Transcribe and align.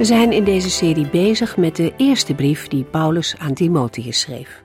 We 0.00 0.06
zijn 0.06 0.32
in 0.32 0.44
deze 0.44 0.70
serie 0.70 1.10
bezig 1.10 1.56
met 1.56 1.76
de 1.76 1.92
eerste 1.96 2.34
brief 2.34 2.68
die 2.68 2.84
Paulus 2.84 3.36
aan 3.38 3.54
Timotheus 3.54 4.20
schreef. 4.20 4.64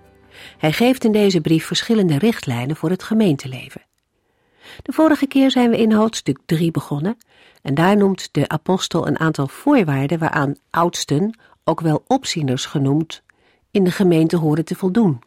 Hij 0.57 0.71
geeft 0.71 1.03
in 1.03 1.11
deze 1.11 1.41
brief 1.41 1.65
verschillende 1.65 2.17
richtlijnen 2.17 2.75
voor 2.75 2.89
het 2.89 3.03
gemeenteleven. 3.03 3.81
De 4.81 4.91
vorige 4.91 5.27
keer 5.27 5.51
zijn 5.51 5.69
we 5.69 5.77
in 5.77 5.91
hoofdstuk 5.91 6.39
3 6.45 6.71
begonnen 6.71 7.17
en 7.61 7.73
daar 7.73 7.97
noemt 7.97 8.29
de 8.31 8.47
apostel 8.47 9.07
een 9.07 9.19
aantal 9.19 9.47
voorwaarden 9.47 10.19
waaraan 10.19 10.55
oudsten, 10.69 11.39
ook 11.63 11.81
wel 11.81 12.03
opzieners 12.07 12.65
genoemd, 12.65 13.23
in 13.71 13.83
de 13.83 13.91
gemeente 13.91 14.37
horen 14.37 14.65
te 14.65 14.75
voldoen. 14.75 15.19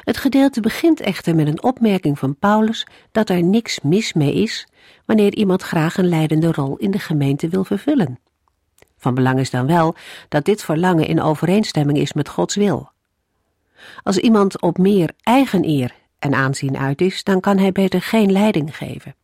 Het 0.00 0.16
gedeelte 0.16 0.60
begint 0.60 1.00
echter 1.00 1.34
met 1.34 1.46
een 1.46 1.62
opmerking 1.62 2.18
van 2.18 2.36
Paulus 2.36 2.86
dat 3.12 3.28
er 3.28 3.42
niks 3.42 3.80
mis 3.80 4.12
mee 4.12 4.34
is 4.34 4.66
wanneer 5.04 5.34
iemand 5.34 5.62
graag 5.62 5.96
een 5.96 6.08
leidende 6.08 6.52
rol 6.52 6.76
in 6.76 6.90
de 6.90 6.98
gemeente 6.98 7.48
wil 7.48 7.64
vervullen. 7.64 8.18
Van 9.04 9.14
belang 9.14 9.38
is 9.38 9.50
dan 9.50 9.66
wel 9.66 9.94
dat 10.28 10.44
dit 10.44 10.62
verlangen 10.62 11.06
in 11.06 11.22
overeenstemming 11.22 11.98
is 11.98 12.12
met 12.12 12.28
Gods 12.28 12.54
wil. 12.54 12.90
Als 14.02 14.18
iemand 14.18 14.62
op 14.62 14.78
meer 14.78 15.10
eigen 15.22 15.64
eer 15.64 15.94
en 16.18 16.34
aanzien 16.34 16.78
uit 16.78 17.00
is, 17.00 17.24
dan 17.24 17.40
kan 17.40 17.58
hij 17.58 17.72
beter 17.72 18.02
geen 18.02 18.32
leiding 18.32 18.76
geven. 18.76 19.14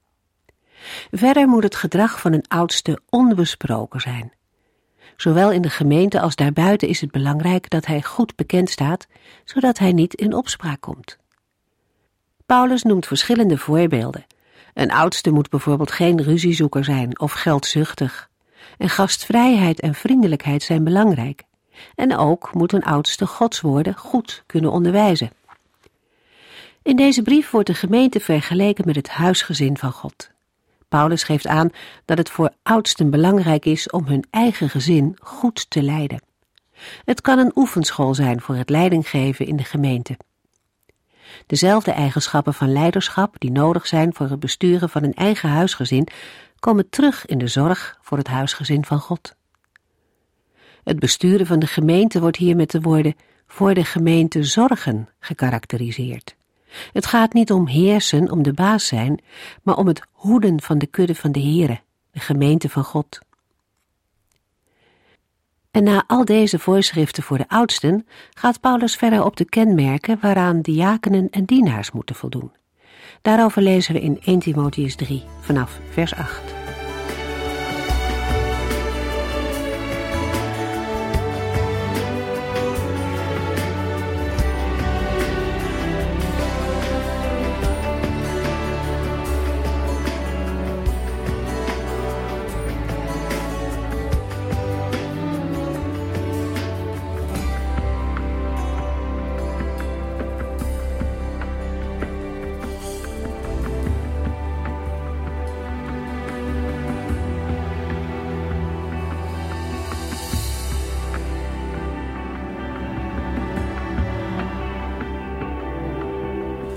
Verder 1.10 1.48
moet 1.48 1.62
het 1.62 1.76
gedrag 1.76 2.20
van 2.20 2.32
een 2.32 2.44
oudste 2.48 3.00
onbesproken 3.08 4.00
zijn. 4.00 4.32
Zowel 5.16 5.50
in 5.50 5.62
de 5.62 5.70
gemeente 5.70 6.20
als 6.20 6.36
daarbuiten 6.36 6.88
is 6.88 7.00
het 7.00 7.10
belangrijk 7.10 7.70
dat 7.70 7.86
hij 7.86 8.02
goed 8.02 8.36
bekend 8.36 8.70
staat, 8.70 9.06
zodat 9.44 9.78
hij 9.78 9.92
niet 9.92 10.14
in 10.14 10.34
opspraak 10.34 10.80
komt. 10.80 11.18
Paulus 12.46 12.82
noemt 12.82 13.06
verschillende 13.06 13.58
voorbeelden. 13.58 14.26
Een 14.74 14.92
oudste 14.92 15.30
moet 15.30 15.50
bijvoorbeeld 15.50 15.90
geen 15.90 16.22
ruziezoeker 16.22 16.84
zijn 16.84 17.20
of 17.20 17.32
geldzuchtig 17.32 18.29
en 18.80 18.88
gastvrijheid 18.88 19.80
en 19.80 19.94
vriendelijkheid 19.94 20.62
zijn 20.62 20.84
belangrijk. 20.84 21.42
En 21.94 22.16
ook 22.16 22.54
moet 22.54 22.72
een 22.72 22.82
oudste 22.82 23.26
godswoorden 23.26 23.96
goed 23.96 24.42
kunnen 24.46 24.72
onderwijzen. 24.72 25.30
In 26.82 26.96
deze 26.96 27.22
brief 27.22 27.50
wordt 27.50 27.66
de 27.66 27.74
gemeente 27.74 28.20
vergeleken 28.20 28.86
met 28.86 28.96
het 28.96 29.08
huisgezin 29.08 29.76
van 29.76 29.92
God. 29.92 30.30
Paulus 30.88 31.22
geeft 31.22 31.46
aan 31.46 31.70
dat 32.04 32.18
het 32.18 32.30
voor 32.30 32.50
oudsten 32.62 33.10
belangrijk 33.10 33.64
is 33.64 33.90
om 33.90 34.06
hun 34.06 34.24
eigen 34.30 34.70
gezin 34.70 35.16
goed 35.22 35.70
te 35.70 35.82
leiden. 35.82 36.22
Het 37.04 37.20
kan 37.20 37.38
een 37.38 37.52
oefenschool 37.54 38.14
zijn 38.14 38.40
voor 38.40 38.54
het 38.54 38.70
leidinggeven 38.70 39.46
in 39.46 39.56
de 39.56 39.64
gemeente. 39.64 40.16
Dezelfde 41.46 41.90
eigenschappen 41.90 42.54
van 42.54 42.72
leiderschap 42.72 43.34
die 43.38 43.50
nodig 43.50 43.86
zijn 43.86 44.14
voor 44.14 44.28
het 44.30 44.40
besturen 44.40 44.88
van 44.88 45.02
een 45.02 45.14
eigen 45.14 45.48
huisgezin 45.48 46.08
komen 46.60 46.88
terug 46.88 47.26
in 47.26 47.38
de 47.38 47.46
zorg 47.46 47.98
voor 48.00 48.18
het 48.18 48.28
huisgezin 48.28 48.84
van 48.84 49.00
God. 49.00 49.34
Het 50.84 50.98
besturen 50.98 51.46
van 51.46 51.58
de 51.58 51.66
gemeente 51.66 52.20
wordt 52.20 52.36
hier 52.36 52.56
met 52.56 52.70
de 52.70 52.80
woorden 52.80 53.14
voor 53.46 53.74
de 53.74 53.84
gemeente 53.84 54.42
zorgen 54.42 55.08
gekarakteriseerd. 55.18 56.36
Het 56.92 57.06
gaat 57.06 57.32
niet 57.32 57.52
om 57.52 57.66
heersen, 57.66 58.30
om 58.30 58.42
de 58.42 58.52
baas 58.52 58.86
zijn, 58.86 59.22
maar 59.62 59.76
om 59.76 59.86
het 59.86 60.02
hoeden 60.10 60.60
van 60.62 60.78
de 60.78 60.86
kudde 60.86 61.14
van 61.14 61.32
de 61.32 61.40
Here, 61.40 61.80
de 62.10 62.20
gemeente 62.20 62.68
van 62.68 62.84
God. 62.84 63.18
En 65.70 65.84
na 65.84 66.04
al 66.06 66.24
deze 66.24 66.58
voorschriften 66.58 67.22
voor 67.22 67.38
de 67.38 67.48
oudsten 67.48 68.06
gaat 68.30 68.60
Paulus 68.60 68.96
verder 68.96 69.24
op 69.24 69.36
de 69.36 69.44
kenmerken 69.44 70.18
waaraan 70.20 70.60
diakenen 70.60 71.30
en 71.30 71.44
dienaars 71.44 71.90
moeten 71.90 72.14
voldoen. 72.14 72.52
Daarover 73.22 73.62
lezen 73.62 73.94
we 73.94 74.00
in 74.00 74.18
1 74.24 74.38
Timotheus 74.38 74.96
3 74.96 75.22
vanaf 75.40 75.78
vers 75.90 76.14
8. 76.14 76.59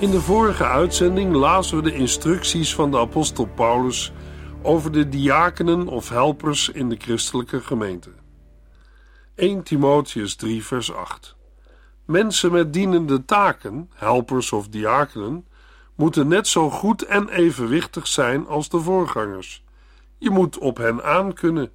In 0.03 0.11
de 0.11 0.21
vorige 0.21 0.65
uitzending 0.65 1.35
lazen 1.35 1.77
we 1.77 1.83
de 1.83 1.93
instructies 1.93 2.75
van 2.75 2.91
de 2.91 2.97
apostel 2.97 3.45
Paulus 3.45 4.11
over 4.61 4.91
de 4.91 5.09
diakenen 5.09 5.87
of 5.87 6.09
helpers 6.09 6.69
in 6.69 6.89
de 6.89 6.95
christelijke 6.99 7.61
gemeente. 7.61 8.09
1 9.35 9.63
Timotheus 9.63 10.35
3 10.35 10.65
vers 10.65 10.93
8 10.93 11.35
Mensen 12.05 12.51
met 12.51 12.73
dienende 12.73 13.25
taken, 13.25 13.89
helpers 13.93 14.51
of 14.51 14.67
diakenen, 14.67 15.47
moeten 15.95 16.27
net 16.27 16.47
zo 16.47 16.69
goed 16.69 17.01
en 17.05 17.29
evenwichtig 17.29 18.07
zijn 18.07 18.47
als 18.47 18.69
de 18.69 18.79
voorgangers. 18.79 19.63
Je 20.17 20.29
moet 20.29 20.57
op 20.57 20.77
hen 20.77 21.03
aankunnen. 21.03 21.71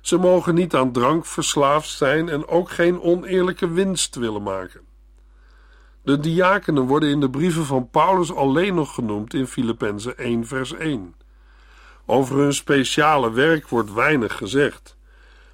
Ze 0.00 0.16
mogen 0.16 0.54
niet 0.54 0.74
aan 0.74 0.92
drank 0.92 1.26
verslaafd 1.26 1.88
zijn 1.88 2.28
en 2.28 2.46
ook 2.46 2.70
geen 2.70 3.02
oneerlijke 3.02 3.68
winst 3.68 4.14
willen 4.14 4.42
maken. 4.42 4.93
De 6.04 6.20
diakenen 6.20 6.82
worden 6.82 7.08
in 7.08 7.20
de 7.20 7.30
brieven 7.30 7.64
van 7.64 7.90
Paulus 7.90 8.34
alleen 8.34 8.74
nog 8.74 8.94
genoemd 8.94 9.34
in 9.34 9.46
Filippenzen 9.46 10.18
1 10.18 10.46
vers 10.46 10.72
1. 10.72 11.14
Over 12.06 12.36
hun 12.36 12.54
speciale 12.54 13.32
werk 13.32 13.68
wordt 13.68 13.92
weinig 13.92 14.36
gezegd. 14.36 14.96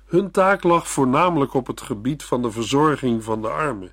Hun 0.07 0.31
taak 0.31 0.63
lag 0.63 0.89
voornamelijk 0.89 1.55
op 1.55 1.67
het 1.67 1.81
gebied 1.81 2.25
van 2.25 2.43
de 2.43 2.51
verzorging 2.51 3.25
van 3.25 3.43
de 3.43 3.49
armen, 3.49 3.93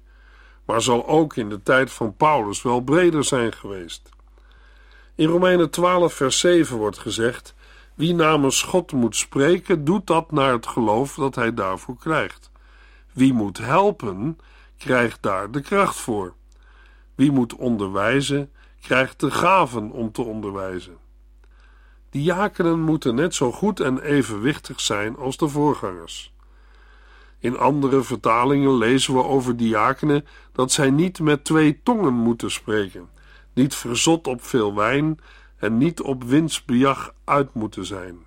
maar 0.65 0.81
zal 0.81 1.07
ook 1.07 1.35
in 1.35 1.49
de 1.49 1.63
tijd 1.63 1.91
van 1.91 2.15
Paulus 2.15 2.61
wel 2.61 2.81
breder 2.81 3.23
zijn 3.23 3.53
geweest. 3.53 4.09
In 5.15 5.27
Romeinen 5.27 5.69
12 5.69 6.13
vers 6.13 6.39
7 6.39 6.77
wordt 6.77 6.97
gezegd: 6.97 7.55
Wie 7.93 8.13
namens 8.13 8.63
God 8.63 8.91
moet 8.91 9.15
spreken, 9.15 9.83
doet 9.83 10.07
dat 10.07 10.31
naar 10.31 10.51
het 10.51 10.67
geloof 10.67 11.15
dat 11.15 11.35
hij 11.35 11.53
daarvoor 11.53 11.97
krijgt. 11.97 12.51
Wie 13.11 13.33
moet 13.33 13.57
helpen, 13.57 14.39
krijgt 14.77 15.21
daar 15.21 15.51
de 15.51 15.61
kracht 15.61 15.95
voor. 15.95 16.35
Wie 17.17 17.31
moet 17.31 17.55
onderwijzen, 17.55 18.51
krijgt 18.81 19.19
de 19.19 19.31
gaven 19.31 19.91
om 19.91 20.11
te 20.11 20.21
onderwijzen. 20.21 20.97
Diakenen 22.09 22.79
moeten 22.79 23.15
net 23.15 23.35
zo 23.35 23.51
goed 23.51 23.79
en 23.79 23.99
evenwichtig 23.99 24.79
zijn 24.79 25.17
als 25.17 25.37
de 25.37 25.47
voorgangers. 25.47 26.33
In 27.39 27.57
andere 27.57 28.03
vertalingen 28.03 28.77
lezen 28.77 29.13
we 29.13 29.23
over 29.23 29.57
diakenen 29.57 30.25
dat 30.51 30.71
zij 30.71 30.89
niet 30.89 31.19
met 31.19 31.43
twee 31.43 31.79
tongen 31.83 32.13
moeten 32.13 32.51
spreken, 32.51 33.09
niet 33.53 33.75
verzot 33.75 34.27
op 34.27 34.43
veel 34.43 34.75
wijn 34.75 35.19
en 35.57 35.77
niet 35.77 36.01
op 36.01 36.23
winstbejag 36.23 37.13
uit 37.23 37.53
moeten 37.53 37.85
zijn. 37.85 38.17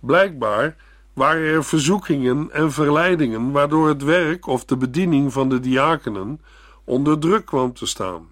Blijkbaar 0.00 0.76
waren 1.12 1.42
er 1.42 1.64
verzoekingen 1.64 2.50
en 2.52 2.72
verleidingen 2.72 3.50
waardoor 3.50 3.88
het 3.88 4.02
werk 4.02 4.46
of 4.46 4.64
de 4.64 4.76
bediening 4.76 5.32
van 5.32 5.48
de 5.48 5.60
diakenen 5.60 6.40
onder 6.84 7.18
druk 7.18 7.44
kwam 7.44 7.72
te 7.72 7.86
staan. 7.86 8.28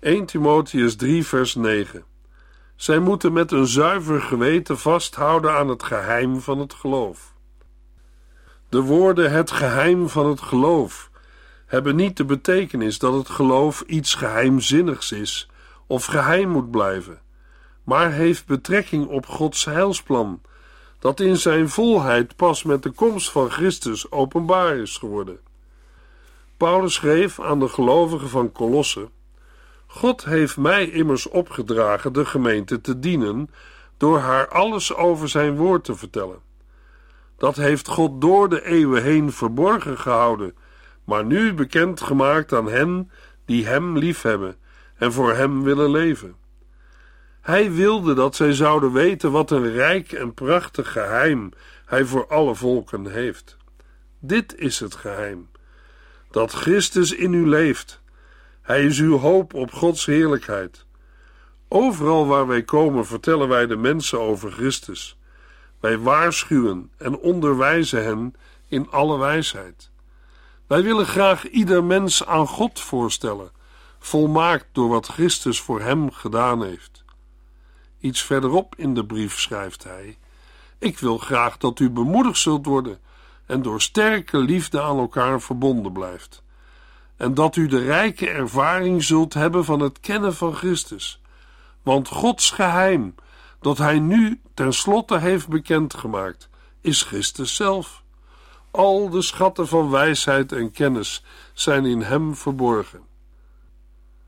1 0.00 0.26
Timotheus 0.26 0.96
3, 0.96 1.26
vers 1.26 1.54
9. 1.54 2.04
Zij 2.76 2.98
moeten 2.98 3.32
met 3.32 3.52
een 3.52 3.66
zuiver 3.66 4.20
geweten 4.20 4.78
vasthouden 4.78 5.52
aan 5.52 5.68
het 5.68 5.82
geheim 5.82 6.40
van 6.40 6.58
het 6.58 6.74
geloof. 6.74 7.34
De 8.68 8.80
woorden 8.80 9.32
het 9.32 9.50
geheim 9.50 10.08
van 10.08 10.26
het 10.26 10.40
geloof 10.40 11.10
hebben 11.66 11.96
niet 11.96 12.16
de 12.16 12.24
betekenis 12.24 12.98
dat 12.98 13.14
het 13.14 13.28
geloof 13.28 13.80
iets 13.80 14.14
geheimzinnigs 14.14 15.12
is 15.12 15.50
of 15.86 16.04
geheim 16.04 16.48
moet 16.48 16.70
blijven, 16.70 17.20
maar 17.84 18.12
heeft 18.12 18.46
betrekking 18.46 19.06
op 19.06 19.26
Gods 19.26 19.64
heilsplan, 19.64 20.40
dat 20.98 21.20
in 21.20 21.36
zijn 21.36 21.68
volheid 21.68 22.36
pas 22.36 22.62
met 22.62 22.82
de 22.82 22.90
komst 22.90 23.30
van 23.30 23.50
Christus 23.50 24.10
openbaar 24.10 24.76
is 24.76 24.96
geworden. 24.96 25.40
Paulus 26.58 26.94
schreef 26.94 27.40
aan 27.40 27.60
de 27.60 27.68
gelovigen 27.68 28.28
van 28.28 28.52
Colosse: 28.52 29.10
God 29.86 30.24
heeft 30.24 30.56
mij 30.56 30.90
immers 30.90 31.28
opgedragen 31.28 32.12
de 32.12 32.24
gemeente 32.24 32.80
te 32.80 32.98
dienen 32.98 33.50
door 33.96 34.18
haar 34.18 34.48
alles 34.48 34.94
over 34.94 35.28
zijn 35.28 35.56
woord 35.56 35.84
te 35.84 35.94
vertellen. 35.94 36.38
Dat 37.36 37.56
heeft 37.56 37.88
God 37.88 38.20
door 38.20 38.48
de 38.48 38.64
eeuwen 38.64 39.02
heen 39.02 39.32
verborgen 39.32 39.98
gehouden, 39.98 40.56
maar 41.04 41.24
nu 41.24 41.54
bekend 41.54 42.00
gemaakt 42.00 42.52
aan 42.52 42.68
hen 42.68 43.10
die 43.44 43.66
hem 43.66 43.98
liefhebben 43.98 44.56
en 44.96 45.12
voor 45.12 45.32
hem 45.32 45.62
willen 45.62 45.90
leven. 45.90 46.36
Hij 47.40 47.72
wilde 47.72 48.14
dat 48.14 48.36
zij 48.36 48.52
zouden 48.52 48.92
weten 48.92 49.30
wat 49.30 49.50
een 49.50 49.72
rijk 49.72 50.12
en 50.12 50.34
prachtig 50.34 50.92
geheim 50.92 51.50
hij 51.86 52.04
voor 52.04 52.26
alle 52.26 52.54
volken 52.54 53.06
heeft. 53.06 53.56
Dit 54.18 54.54
is 54.58 54.80
het 54.80 54.94
geheim: 54.94 55.48
dat 56.30 56.52
Christus 56.52 57.12
in 57.12 57.32
u 57.32 57.48
leeft. 57.48 58.00
Hij 58.62 58.84
is 58.84 58.98
uw 58.98 59.18
hoop 59.18 59.54
op 59.54 59.72
Gods 59.72 60.06
heerlijkheid. 60.06 60.86
Overal 61.68 62.26
waar 62.26 62.46
wij 62.46 62.62
komen 62.62 63.06
vertellen 63.06 63.48
wij 63.48 63.66
de 63.66 63.76
mensen 63.76 64.20
over 64.20 64.52
Christus. 64.52 65.18
Wij 65.80 65.98
waarschuwen 65.98 66.90
en 66.96 67.18
onderwijzen 67.18 68.04
hen 68.04 68.34
in 68.68 68.90
alle 68.90 69.18
wijsheid. 69.18 69.90
Wij 70.66 70.82
willen 70.82 71.06
graag 71.06 71.48
ieder 71.48 71.84
mens 71.84 72.26
aan 72.26 72.46
God 72.46 72.80
voorstellen, 72.80 73.50
volmaakt 73.98 74.66
door 74.72 74.88
wat 74.88 75.06
Christus 75.06 75.60
voor 75.60 75.80
hem 75.80 76.10
gedaan 76.10 76.62
heeft. 76.62 77.04
Iets 78.00 78.22
verderop 78.22 78.74
in 78.76 78.94
de 78.94 79.06
brief 79.06 79.38
schrijft 79.38 79.84
hij: 79.84 80.18
Ik 80.78 80.98
wil 80.98 81.18
graag 81.18 81.56
dat 81.56 81.78
u 81.78 81.90
bemoedigd 81.90 82.38
zult 82.38 82.66
worden 82.66 82.98
en 83.48 83.62
door 83.62 83.80
sterke 83.80 84.38
liefde 84.38 84.80
aan 84.80 84.98
elkaar 84.98 85.40
verbonden 85.40 85.92
blijft. 85.92 86.42
En 87.16 87.34
dat 87.34 87.56
u 87.56 87.66
de 87.66 87.84
rijke 87.84 88.28
ervaring 88.28 89.04
zult 89.04 89.34
hebben 89.34 89.64
van 89.64 89.80
het 89.80 90.00
kennen 90.00 90.34
van 90.34 90.54
Christus. 90.54 91.20
Want 91.82 92.08
Gods 92.08 92.50
geheim, 92.50 93.14
dat 93.60 93.78
Hij 93.78 93.98
nu 93.98 94.40
tenslotte 94.54 95.18
heeft 95.18 95.48
bekendgemaakt, 95.48 96.48
is 96.80 97.02
Christus 97.02 97.54
zelf. 97.54 98.02
Al 98.70 99.08
de 99.10 99.22
schatten 99.22 99.68
van 99.68 99.90
wijsheid 99.90 100.52
en 100.52 100.70
kennis 100.70 101.24
zijn 101.52 101.84
in 101.84 102.02
Hem 102.02 102.36
verborgen. 102.36 103.02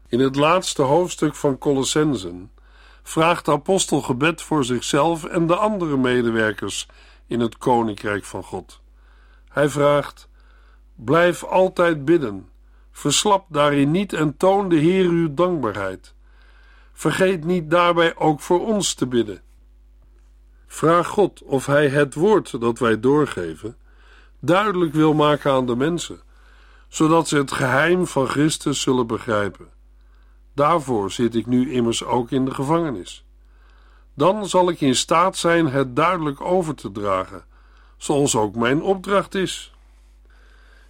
In 0.08 0.20
het 0.20 0.36
laatste 0.36 0.82
hoofdstuk 0.82 1.34
van 1.34 1.58
Colossensen 1.58 2.50
vraagt 3.02 3.44
de 3.44 3.52
apostel 3.52 4.02
gebed 4.02 4.42
voor 4.42 4.64
zichzelf 4.64 5.24
en 5.24 5.46
de 5.46 5.56
andere 5.56 5.96
medewerkers 5.96 6.88
in 7.26 7.40
het 7.40 7.58
koninkrijk 7.58 8.24
van 8.24 8.42
God. 8.42 8.80
Hij 9.50 9.68
vraagt: 9.68 10.28
Blijf 10.94 11.44
altijd 11.44 12.04
bidden, 12.04 12.48
verslap 12.90 13.46
daarin 13.48 13.90
niet 13.90 14.12
en 14.12 14.36
toon 14.36 14.68
de 14.68 14.76
Heer 14.76 15.04
uw 15.04 15.34
dankbaarheid. 15.34 16.14
Vergeet 16.92 17.44
niet 17.44 17.70
daarbij 17.70 18.16
ook 18.16 18.40
voor 18.40 18.66
ons 18.66 18.94
te 18.94 19.06
bidden. 19.06 19.42
Vraag 20.66 21.06
God 21.06 21.42
of 21.42 21.66
Hij 21.66 21.88
het 21.88 22.14
woord 22.14 22.60
dat 22.60 22.78
wij 22.78 23.00
doorgeven 23.00 23.76
duidelijk 24.40 24.92
wil 24.92 25.14
maken 25.14 25.52
aan 25.52 25.66
de 25.66 25.76
mensen, 25.76 26.20
zodat 26.88 27.28
ze 27.28 27.36
het 27.36 27.52
geheim 27.52 28.06
van 28.06 28.26
Christus 28.26 28.80
zullen 28.80 29.06
begrijpen. 29.06 29.68
Daarvoor 30.54 31.10
zit 31.10 31.34
ik 31.34 31.46
nu 31.46 31.72
immers 31.72 32.04
ook 32.04 32.30
in 32.30 32.44
de 32.44 32.54
gevangenis. 32.54 33.24
Dan 34.14 34.48
zal 34.48 34.68
ik 34.68 34.80
in 34.80 34.94
staat 34.94 35.36
zijn 35.36 35.66
het 35.66 35.96
duidelijk 35.96 36.40
over 36.40 36.74
te 36.74 36.92
dragen, 36.92 37.44
zoals 38.00 38.36
ook 38.36 38.54
mijn 38.54 38.82
opdracht 38.82 39.34
is. 39.34 39.72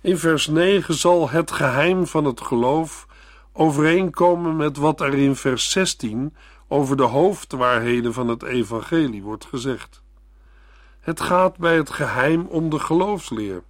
In 0.01 0.19
vers 0.19 0.47
9 0.47 0.95
zal 0.95 1.31
het 1.31 1.51
geheim 1.51 2.07
van 2.07 2.25
het 2.25 2.41
geloof 2.41 3.07
overeenkomen 3.53 4.57
met 4.57 4.77
wat 4.77 5.01
er 5.01 5.15
in 5.15 5.37
vers 5.37 5.71
16 5.71 6.37
over 6.69 6.97
de 6.97 7.03
hoofdwaarheden 7.03 8.13
van 8.13 8.29
het 8.29 8.43
evangelie 8.43 9.23
wordt 9.23 9.45
gezegd. 9.45 10.03
Het 11.01 11.21
gaat 11.21 11.57
bij 11.57 11.77
het 11.77 11.91
geheim 11.91 12.47
om 12.47 12.71
de 12.71 12.79
geloofsleer. 12.79 13.63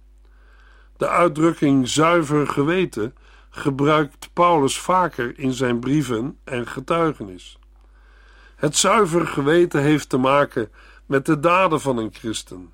De 0.97 1.07
uitdrukking 1.07 1.87
zuiver 1.87 2.47
geweten 2.47 3.15
gebruikt 3.49 4.29
Paulus 4.33 4.79
vaker 4.79 5.39
in 5.39 5.53
zijn 5.53 5.79
brieven 5.79 6.37
en 6.43 6.67
getuigenis. 6.67 7.59
Het 8.55 8.77
zuiver 8.77 9.27
geweten 9.27 9.81
heeft 9.81 10.09
te 10.09 10.17
maken 10.17 10.71
met 11.05 11.25
de 11.25 11.39
daden 11.39 11.81
van 11.81 11.97
een 11.97 12.13
christen. 12.13 12.71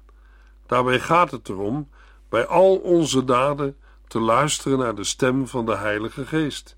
Daarbij 0.67 0.99
gaat 0.99 1.31
het 1.31 1.49
erom 1.49 1.89
bij 2.29 2.45
al 2.45 2.75
onze 2.75 3.23
daden 3.23 3.77
te 4.07 4.19
luisteren 4.19 4.77
naar 4.77 4.95
de 4.95 5.03
stem 5.03 5.47
van 5.47 5.65
de 5.65 5.75
Heilige 5.75 6.25
Geest, 6.25 6.77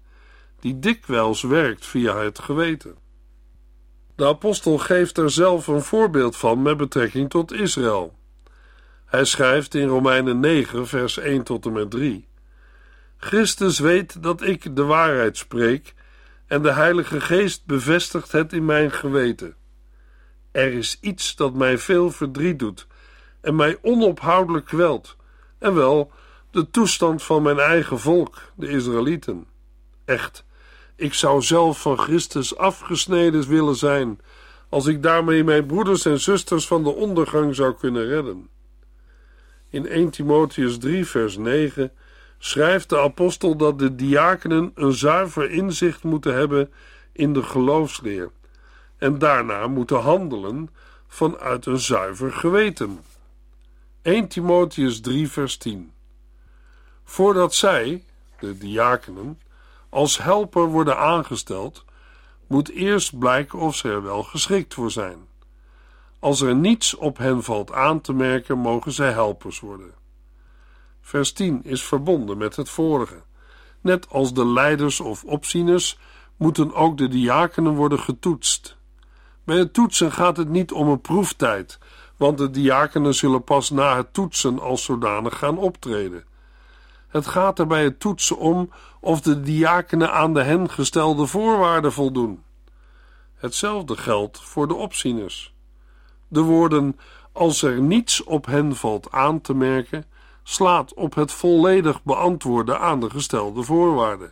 die 0.59 0.79
dikwijls 0.79 1.41
werkt 1.41 1.85
via 1.85 2.17
het 2.17 2.39
geweten. 2.39 2.95
De 4.15 4.25
apostel 4.25 4.77
geeft 4.77 5.17
er 5.17 5.31
zelf 5.31 5.67
een 5.67 5.81
voorbeeld 5.81 6.37
van 6.37 6.61
met 6.61 6.77
betrekking 6.77 7.29
tot 7.29 7.51
Israël. 7.51 8.17
Hij 9.05 9.25
schrijft 9.25 9.75
in 9.75 9.87
Romeinen 9.87 10.39
9, 10.39 10.87
vers 10.87 11.17
1 11.17 11.43
tot 11.43 11.65
en 11.65 11.71
met 11.71 11.91
3: 11.91 12.27
Christus 13.17 13.79
weet 13.79 14.23
dat 14.23 14.41
ik 14.41 14.75
de 14.75 14.83
waarheid 14.83 15.37
spreek 15.37 15.93
en 16.47 16.61
de 16.61 16.71
Heilige 16.71 17.21
Geest 17.21 17.65
bevestigt 17.65 18.31
het 18.31 18.53
in 18.53 18.65
mijn 18.65 18.91
geweten. 18.91 19.55
Er 20.51 20.73
is 20.73 20.97
iets 21.01 21.35
dat 21.35 21.53
mij 21.53 21.77
veel 21.77 22.11
verdriet 22.11 22.59
doet 22.59 22.87
en 23.41 23.55
mij 23.55 23.77
onophoudelijk 23.81 24.65
kwelt, 24.65 25.15
en 25.57 25.73
wel 25.73 26.11
de 26.51 26.69
toestand 26.69 27.23
van 27.23 27.41
mijn 27.41 27.59
eigen 27.59 27.99
volk, 27.99 28.41
de 28.55 28.67
Israëlieten. 28.67 29.45
Echt, 30.05 30.45
ik 30.95 31.13
zou 31.13 31.41
zelf 31.41 31.81
van 31.81 31.97
Christus 31.97 32.57
afgesneden 32.57 33.47
willen 33.47 33.75
zijn, 33.75 34.19
als 34.69 34.85
ik 34.85 35.03
daarmee 35.03 35.43
mijn 35.43 35.65
broeders 35.65 36.05
en 36.05 36.19
zusters 36.19 36.67
van 36.67 36.83
de 36.83 36.95
ondergang 36.95 37.55
zou 37.55 37.73
kunnen 37.73 38.07
redden. 38.07 38.49
In 39.69 39.87
1 39.87 40.09
Timotheus 40.09 40.77
3, 40.77 41.05
vers 41.05 41.37
9 41.37 41.91
schrijft 42.37 42.89
de 42.89 42.99
apostel 42.99 43.55
dat 43.55 43.79
de 43.79 43.95
diakenen 43.95 44.71
een 44.75 44.93
zuiver 44.93 45.51
inzicht 45.51 46.03
moeten 46.03 46.33
hebben 46.33 46.71
in 47.11 47.33
de 47.33 47.43
geloofsleer 47.43 48.31
en 48.97 49.17
daarna 49.17 49.67
moeten 49.67 49.99
handelen 49.99 50.69
vanuit 51.07 51.65
een 51.65 51.79
zuiver 51.79 52.31
geweten. 52.31 52.99
1 54.01 54.27
Timotheus 54.27 55.01
3, 55.01 55.29
vers 55.29 55.57
10. 55.57 55.91
Voordat 57.03 57.53
zij, 57.53 58.03
de 58.39 58.57
diakenen, 58.57 59.39
als 59.89 60.17
helper 60.17 60.65
worden 60.65 60.97
aangesteld, 60.97 61.85
moet 62.47 62.69
eerst 62.69 63.19
blijken 63.19 63.59
of 63.59 63.75
ze 63.75 63.89
er 63.89 64.03
wel 64.03 64.23
geschikt 64.23 64.73
voor 64.73 64.91
zijn. 64.91 65.17
Als 66.19 66.41
er 66.41 66.55
niets 66.55 66.95
op 66.95 67.17
hen 67.17 67.43
valt 67.43 67.71
aan 67.71 68.01
te 68.01 68.13
merken, 68.13 68.57
mogen 68.57 68.91
zij 68.91 69.11
helpers 69.11 69.59
worden. 69.59 69.93
Vers 71.01 71.31
10 71.31 71.63
is 71.63 71.83
verbonden 71.83 72.37
met 72.37 72.55
het 72.55 72.69
vorige. 72.69 73.21
Net 73.81 74.09
als 74.09 74.33
de 74.33 74.45
leiders 74.45 74.99
of 74.99 75.23
opzieners 75.23 75.99
moeten 76.37 76.73
ook 76.73 76.97
de 76.97 77.07
diakenen 77.07 77.73
worden 77.73 77.99
getoetst. 77.99 78.77
Bij 79.43 79.57
het 79.57 79.73
toetsen 79.73 80.11
gaat 80.11 80.37
het 80.37 80.49
niet 80.49 80.71
om 80.71 80.87
een 80.87 81.01
proeftijd, 81.01 81.79
want 82.19 82.37
de 82.37 82.49
diakenen 82.49 83.15
zullen 83.15 83.43
pas 83.43 83.69
na 83.69 83.95
het 83.95 84.13
toetsen 84.13 84.59
als 84.59 84.83
zodanig 84.83 85.37
gaan 85.37 85.57
optreden. 85.57 86.23
Het 87.07 87.27
gaat 87.27 87.59
er 87.59 87.67
bij 87.67 87.83
het 87.83 87.99
toetsen 87.99 88.37
om 88.37 88.69
of 88.99 89.21
de 89.21 89.41
diakenen 89.41 90.11
aan 90.11 90.33
de 90.33 90.43
hen 90.43 90.69
gestelde 90.69 91.25
voorwaarden 91.25 91.91
voldoen. 91.91 92.43
Hetzelfde 93.35 93.97
geldt 93.97 94.41
voor 94.41 94.67
de 94.67 94.73
opzieners. 94.73 95.53
De 96.27 96.41
woorden 96.41 96.99
als 97.31 97.61
er 97.61 97.81
niets 97.81 98.23
op 98.23 98.45
hen 98.45 98.75
valt 98.75 99.11
aan 99.11 99.41
te 99.41 99.53
merken, 99.53 100.05
slaat 100.43 100.93
op 100.93 101.15
het 101.15 101.31
volledig 101.31 102.03
beantwoorden 102.03 102.79
aan 102.79 102.99
de 102.99 103.09
gestelde 103.09 103.63
voorwaarden. 103.63 104.31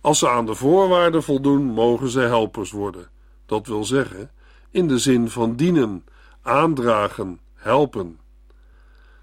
Als 0.00 0.18
ze 0.18 0.28
aan 0.28 0.46
de 0.46 0.54
voorwaarden 0.54 1.22
voldoen, 1.22 1.62
mogen 1.62 2.08
zij 2.08 2.26
helpers 2.26 2.70
worden. 2.70 3.08
Dat 3.46 3.66
wil 3.66 3.84
zeggen, 3.84 4.30
in 4.70 4.88
de 4.88 4.98
zin 4.98 5.30
van 5.30 5.56
dienen, 5.56 6.04
aandragen, 6.48 7.40
helpen. 7.54 8.20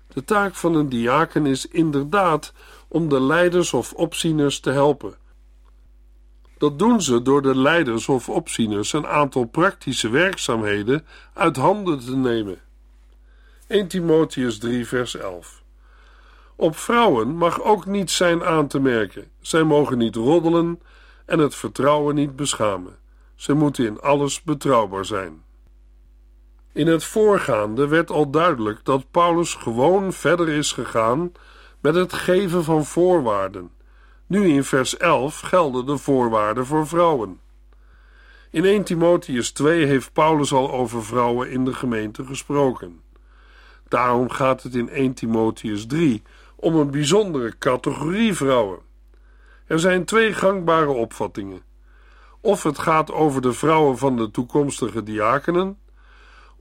De 0.07 0.23
taak 0.23 0.55
van 0.55 0.75
een 0.75 0.89
diaken 0.89 1.45
is 1.45 1.67
inderdaad 1.67 2.53
om 2.87 3.09
de 3.09 3.21
leiders 3.21 3.73
of 3.73 3.93
opzieners 3.93 4.59
te 4.59 4.71
helpen. 4.71 5.15
Dat 6.57 6.79
doen 6.79 7.01
ze 7.01 7.21
door 7.21 7.41
de 7.41 7.57
leiders 7.57 8.09
of 8.09 8.29
opzieners 8.29 8.93
een 8.93 9.07
aantal 9.07 9.45
praktische 9.45 10.09
werkzaamheden 10.09 11.05
uit 11.33 11.55
handen 11.55 11.99
te 11.99 12.15
nemen. 12.15 12.59
1 13.67 13.87
Timotheus 13.87 14.57
3, 14.57 14.87
vers 14.87 15.15
11. 15.15 15.63
Op 16.55 16.75
vrouwen 16.77 17.27
mag 17.27 17.61
ook 17.61 17.85
niets 17.85 18.15
zijn 18.15 18.43
aan 18.43 18.67
te 18.67 18.79
merken. 18.79 19.31
Zij 19.39 19.63
mogen 19.63 19.97
niet 19.97 20.15
roddelen 20.15 20.81
en 21.25 21.39
het 21.39 21.55
vertrouwen 21.55 22.15
niet 22.15 22.35
beschamen. 22.35 22.97
Ze 23.35 23.53
moeten 23.53 23.85
in 23.85 23.99
alles 23.99 24.41
betrouwbaar 24.41 25.05
zijn. 25.05 25.44
In 26.75 26.87
het 26.87 27.03
voorgaande 27.03 27.87
werd 27.87 28.11
al 28.11 28.29
duidelijk 28.29 28.79
dat 28.83 29.11
Paulus 29.11 29.53
gewoon 29.53 30.13
verder 30.13 30.49
is 30.49 30.71
gegaan 30.71 31.31
met 31.79 31.95
het 31.95 32.13
geven 32.13 32.63
van 32.63 32.85
voorwaarden. 32.85 33.71
Nu 34.27 34.47
in 34.47 34.63
vers 34.63 34.97
11 34.97 35.39
gelden 35.39 35.85
de 35.85 35.97
voorwaarden 35.97 36.65
voor 36.65 36.87
vrouwen. 36.87 37.39
In 38.51 38.65
1 38.65 38.83
Timotheus 38.83 39.51
2 39.51 39.85
heeft 39.85 40.13
Paulus 40.13 40.53
al 40.53 40.71
over 40.71 41.03
vrouwen 41.03 41.51
in 41.51 41.65
de 41.65 41.73
gemeente 41.73 42.25
gesproken. 42.25 43.01
Daarom 43.87 44.29
gaat 44.29 44.63
het 44.63 44.75
in 44.75 44.89
1 44.89 45.13
Timotheus 45.13 45.85
3 45.85 46.21
om 46.55 46.75
een 46.75 46.91
bijzondere 46.91 47.57
categorie 47.57 48.33
vrouwen. 48.33 48.79
Er 49.67 49.79
zijn 49.79 50.05
twee 50.05 50.33
gangbare 50.33 50.91
opvattingen. 50.91 51.61
Of 52.41 52.63
het 52.63 52.79
gaat 52.79 53.11
over 53.11 53.41
de 53.41 53.53
vrouwen 53.53 53.97
van 53.97 54.17
de 54.17 54.31
toekomstige 54.31 55.03
diakenen, 55.03 55.77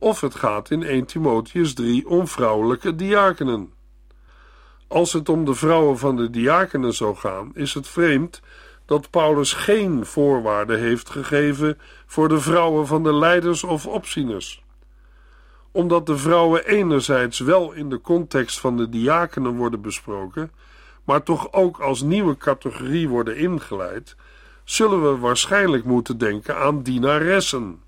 of 0.05 0.21
het 0.21 0.35
gaat 0.35 0.71
in 0.71 0.83
1 0.83 1.05
Timotheus 1.05 1.75
3 1.75 2.09
om 2.09 2.29
vrouwelijke 2.29 2.95
diakenen. 2.95 3.73
Als 4.89 5.13
het 5.13 5.29
om 5.29 5.45
de 5.45 5.55
vrouwen 5.55 5.99
van 5.99 6.17
de 6.17 6.31
diakenen 6.31 6.93
zou 6.93 7.17
gaan, 7.17 7.51
is 7.55 7.75
het 7.75 7.89
vreemd 7.89 8.41
dat 8.87 9.11
Paulus 9.11 9.53
geen 9.53 10.07
voorwaarden 10.07 10.79
heeft 10.79 11.11
gegeven 11.11 11.79
voor 12.07 12.29
de 12.29 12.41
vrouwen 12.41 12.87
van 12.87 13.03
de 13.03 13.15
leiders 13.15 13.65
of 13.65 13.87
opzieners. 13.87 14.65
Omdat 15.73 16.07
de 16.07 16.17
vrouwen 16.17 16.67
enerzijds 16.67 17.39
wel 17.39 17.73
in 17.73 17.89
de 17.89 18.01
context 18.01 18.61
van 18.61 18.77
de 18.77 18.89
diakenen 18.89 19.57
worden 19.57 19.81
besproken, 19.81 20.53
maar 21.05 21.23
toch 21.23 21.53
ook 21.53 21.79
als 21.79 22.03
nieuwe 22.03 22.37
categorie 22.37 23.09
worden 23.09 23.37
ingeleid, 23.37 24.17
zullen 24.65 25.03
we 25.03 25.19
waarschijnlijk 25.19 25.85
moeten 25.85 26.19
denken 26.19 26.57
aan 26.57 26.83
dienaressen. 26.83 27.84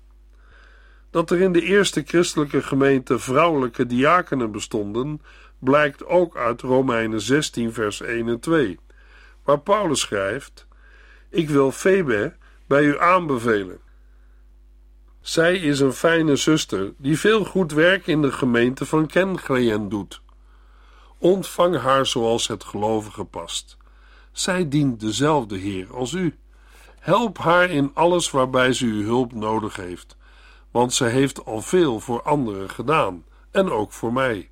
Dat 1.09 1.31
er 1.31 1.41
in 1.41 1.51
de 1.51 1.61
eerste 1.61 2.03
christelijke 2.05 2.61
gemeente 2.61 3.19
vrouwelijke 3.19 3.85
diakenen 3.85 4.51
bestonden, 4.51 5.21
blijkt 5.59 6.05
ook 6.05 6.37
uit 6.37 6.61
Romeinen 6.61 7.21
16, 7.21 7.73
vers 7.73 8.01
1 8.01 8.27
en 8.27 8.39
2, 8.39 8.79
waar 9.43 9.59
Paulus 9.59 9.99
schrijft: 9.99 10.67
Ik 11.29 11.49
wil 11.49 11.71
Febe 11.71 12.35
bij 12.67 12.83
u 12.83 12.99
aanbevelen. 12.99 13.79
Zij 15.21 15.55
is 15.55 15.79
een 15.79 15.93
fijne 15.93 16.35
zuster 16.35 16.93
die 16.97 17.19
veel 17.19 17.45
goed 17.45 17.71
werk 17.71 18.07
in 18.07 18.21
de 18.21 18.31
gemeente 18.31 18.85
van 18.85 19.07
Kengleen 19.07 19.89
doet. 19.89 20.21
Ontvang 21.17 21.77
haar 21.77 22.05
zoals 22.05 22.47
het 22.47 22.63
gelovige 22.63 23.23
past. 23.23 23.77
Zij 24.31 24.67
dient 24.67 24.99
dezelfde 24.99 25.57
Heer 25.57 25.93
als 25.93 26.13
u. 26.13 26.37
Help 26.99 27.37
haar 27.37 27.69
in 27.69 27.91
alles 27.93 28.31
waarbij 28.31 28.73
ze 28.73 28.85
uw 28.85 29.03
hulp 29.03 29.33
nodig 29.33 29.75
heeft, 29.75 30.16
want 30.71 30.93
ze 30.93 31.05
heeft 31.05 31.45
al 31.45 31.61
veel 31.61 31.99
voor 31.99 32.21
anderen 32.21 32.69
gedaan 32.69 33.25
en 33.51 33.71
ook 33.71 33.91
voor 33.91 34.13
mij. 34.13 34.49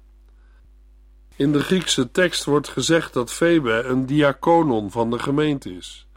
In 1.36 1.52
de 1.52 1.60
Griekse 1.60 2.12
tekst 2.12 2.46
wordt 2.46 2.68
gezegd 2.68 3.14
dat 3.14 3.32
Febe 3.32 3.84
een 3.84 4.06
diakonon 4.06 4.92
van 4.92 5.10
de 5.10 5.20
gemeente 5.20 5.76
is. 5.76 6.08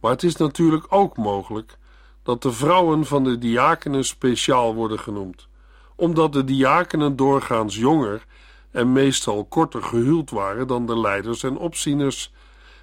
Maar 0.00 0.10
het 0.10 0.22
is 0.22 0.36
natuurlijk 0.36 0.86
ook 0.88 1.16
mogelijk 1.16 1.78
dat 2.22 2.42
de 2.42 2.52
vrouwen 2.52 3.06
van 3.06 3.24
de 3.24 3.38
diakenen 3.38 4.04
speciaal 4.04 4.74
worden 4.74 4.98
genoemd, 4.98 5.48
omdat 5.96 6.32
de 6.32 6.44
diakenen 6.44 7.16
doorgaans 7.16 7.76
jonger 7.76 8.26
en 8.70 8.92
meestal 8.92 9.44
korter 9.44 9.82
gehuwd 9.82 10.30
waren 10.30 10.66
dan 10.66 10.86
de 10.86 10.98
leiders 10.98 11.42
en 11.42 11.56
opzieners, 11.56 12.32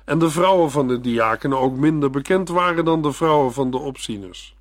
en 0.05 0.19
de 0.19 0.29
vrouwen 0.29 0.71
van 0.71 0.87
de 0.87 0.99
diakenen 0.99 1.59
ook 1.59 1.75
minder 1.75 2.09
bekend 2.09 2.49
waren 2.49 2.85
dan 2.85 3.01
de 3.01 3.11
vrouwen 3.11 3.53
van 3.53 3.71
de 3.71 3.77
opzieners. 3.77 4.54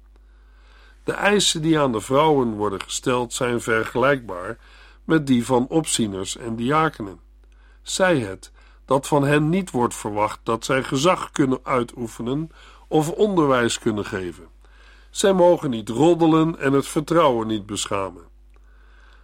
De 1.04 1.12
eisen 1.12 1.62
die 1.62 1.78
aan 1.78 1.92
de 1.92 2.00
vrouwen 2.00 2.54
worden 2.54 2.82
gesteld 2.82 3.32
zijn 3.32 3.60
vergelijkbaar 3.60 4.58
met 5.04 5.26
die 5.26 5.44
van 5.44 5.66
opzieners 5.68 6.36
en 6.36 6.56
diakenen. 6.56 7.20
Zij 7.82 8.18
het 8.18 8.52
dat 8.84 9.06
van 9.06 9.24
hen 9.24 9.48
niet 9.48 9.70
wordt 9.70 9.94
verwacht 9.94 10.40
dat 10.42 10.64
zij 10.64 10.82
gezag 10.82 11.30
kunnen 11.30 11.58
uitoefenen 11.62 12.50
of 12.88 13.10
onderwijs 13.10 13.78
kunnen 13.78 14.04
geven. 14.04 14.48
Zij 15.10 15.32
mogen 15.32 15.70
niet 15.70 15.88
roddelen 15.88 16.58
en 16.58 16.72
het 16.72 16.86
vertrouwen 16.86 17.46
niet 17.46 17.66
beschamen. 17.66 18.22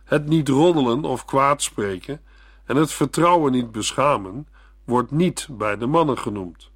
Het 0.05 0.27
niet 0.27 0.49
roddelen 0.49 1.05
of 1.05 1.25
kwaadspreken 1.25 2.21
en 2.65 2.77
het 2.77 2.93
vertrouwen 2.93 3.53
niet 3.53 3.73
beschamen 3.73 4.49
wordt 4.85 5.11
niet 5.11 5.49
bij 5.51 5.77
de 5.77 5.87
mannen 5.87 6.19
genoemd. 6.19 6.71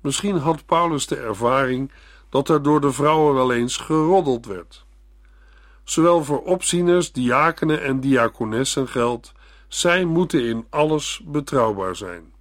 Misschien 0.00 0.36
had 0.36 0.66
Paulus 0.66 1.06
de 1.06 1.16
ervaring 1.16 1.92
dat 2.30 2.48
er 2.48 2.62
door 2.62 2.80
de 2.80 2.92
vrouwen 2.92 3.34
wel 3.34 3.52
eens 3.52 3.76
geroddeld 3.76 4.46
werd. 4.46 4.84
Zowel 5.84 6.24
voor 6.24 6.42
opzieners, 6.42 7.12
diakenen 7.12 7.82
en 7.82 8.00
diakonessen 8.00 8.88
geldt: 8.88 9.32
zij 9.68 10.04
moeten 10.04 10.44
in 10.44 10.66
alles 10.70 11.20
betrouwbaar 11.24 11.96
zijn. 11.96 12.32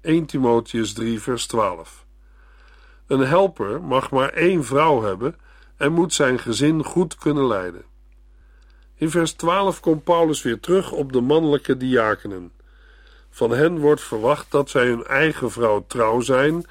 1 0.00 0.26
Timotheus 0.26 0.92
3, 0.92 1.20
vers 1.20 1.46
12. 1.46 2.04
Een 3.06 3.20
helper 3.20 3.82
mag 3.82 4.10
maar 4.10 4.28
één 4.28 4.64
vrouw 4.64 5.02
hebben 5.02 5.36
en 5.76 5.92
moet 5.92 6.14
zijn 6.14 6.38
gezin 6.38 6.84
goed 6.84 7.16
kunnen 7.16 7.46
leiden. 7.46 7.84
In 8.94 9.10
vers 9.10 9.32
12 9.32 9.80
komt 9.80 10.04
Paulus 10.04 10.42
weer 10.42 10.60
terug 10.60 10.92
op 10.92 11.12
de 11.12 11.20
mannelijke 11.20 11.76
diakenen. 11.76 12.52
Van 13.30 13.50
hen 13.50 13.78
wordt 13.78 14.00
verwacht 14.00 14.50
dat 14.50 14.70
zij 14.70 14.86
hun 14.86 15.04
eigen 15.04 15.50
vrouw 15.50 15.84
trouw 15.86 16.20
zijn, 16.20 16.64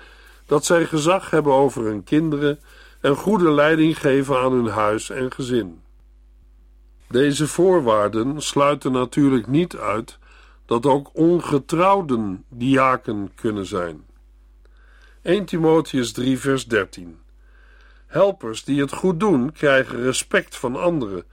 dat 0.50 0.65
zij 0.65 0.86
gezag 0.86 1.29
hebben 1.29 1.53
over 1.53 1.84
hun 1.84 2.03
kinderen 2.03 2.60
en 3.01 3.15
goede 3.15 3.51
leiding 3.51 4.00
geven 4.00 4.39
aan 4.39 4.51
hun 4.51 4.68
huis 4.68 5.10
en 5.10 5.32
gezin. 5.32 5.82
Deze 7.08 7.48
voorwaarden 7.48 8.41
sluiten 8.41 8.91
natuurlijk 8.91 9.48
niet 9.48 9.77
uit 9.77 10.18
dat 10.65 10.86
ook 10.86 11.10
ongetrouwden 11.13 12.44
diaken 12.50 13.32
kunnen 13.36 13.65
zijn. 13.65 14.06
1 15.22 15.46
Timotheus 15.46 16.12
3 16.12 16.39
vers 16.39 16.65
13 16.65 17.20
Helpers 18.08 18.63
die 18.63 18.82
het 18.82 18.94
goed 18.94 19.20
doen, 19.20 19.51
krijgen 19.51 20.01
respect 20.01 20.56
van 20.56 20.75
anderen 20.75 21.24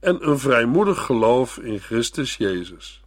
en 0.00 0.28
een 0.28 0.38
vrijmoedig 0.38 0.98
geloof 0.98 1.58
in 1.58 1.78
Christus 1.78 2.36
Jezus. 2.36 3.02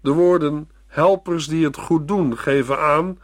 De 0.00 0.10
woorden 0.10 0.70
helpers 0.86 1.46
die 1.46 1.64
het 1.64 1.76
goed 1.76 2.08
doen 2.08 2.38
geven 2.38 2.78
aan 2.78 3.18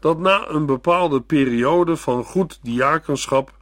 dat 0.00 0.18
na 0.18 0.48
een 0.48 0.66
bepaalde 0.66 1.20
periode 1.20 1.96
van 1.96 2.24
goed 2.24 2.58
diakenschap 2.62 3.56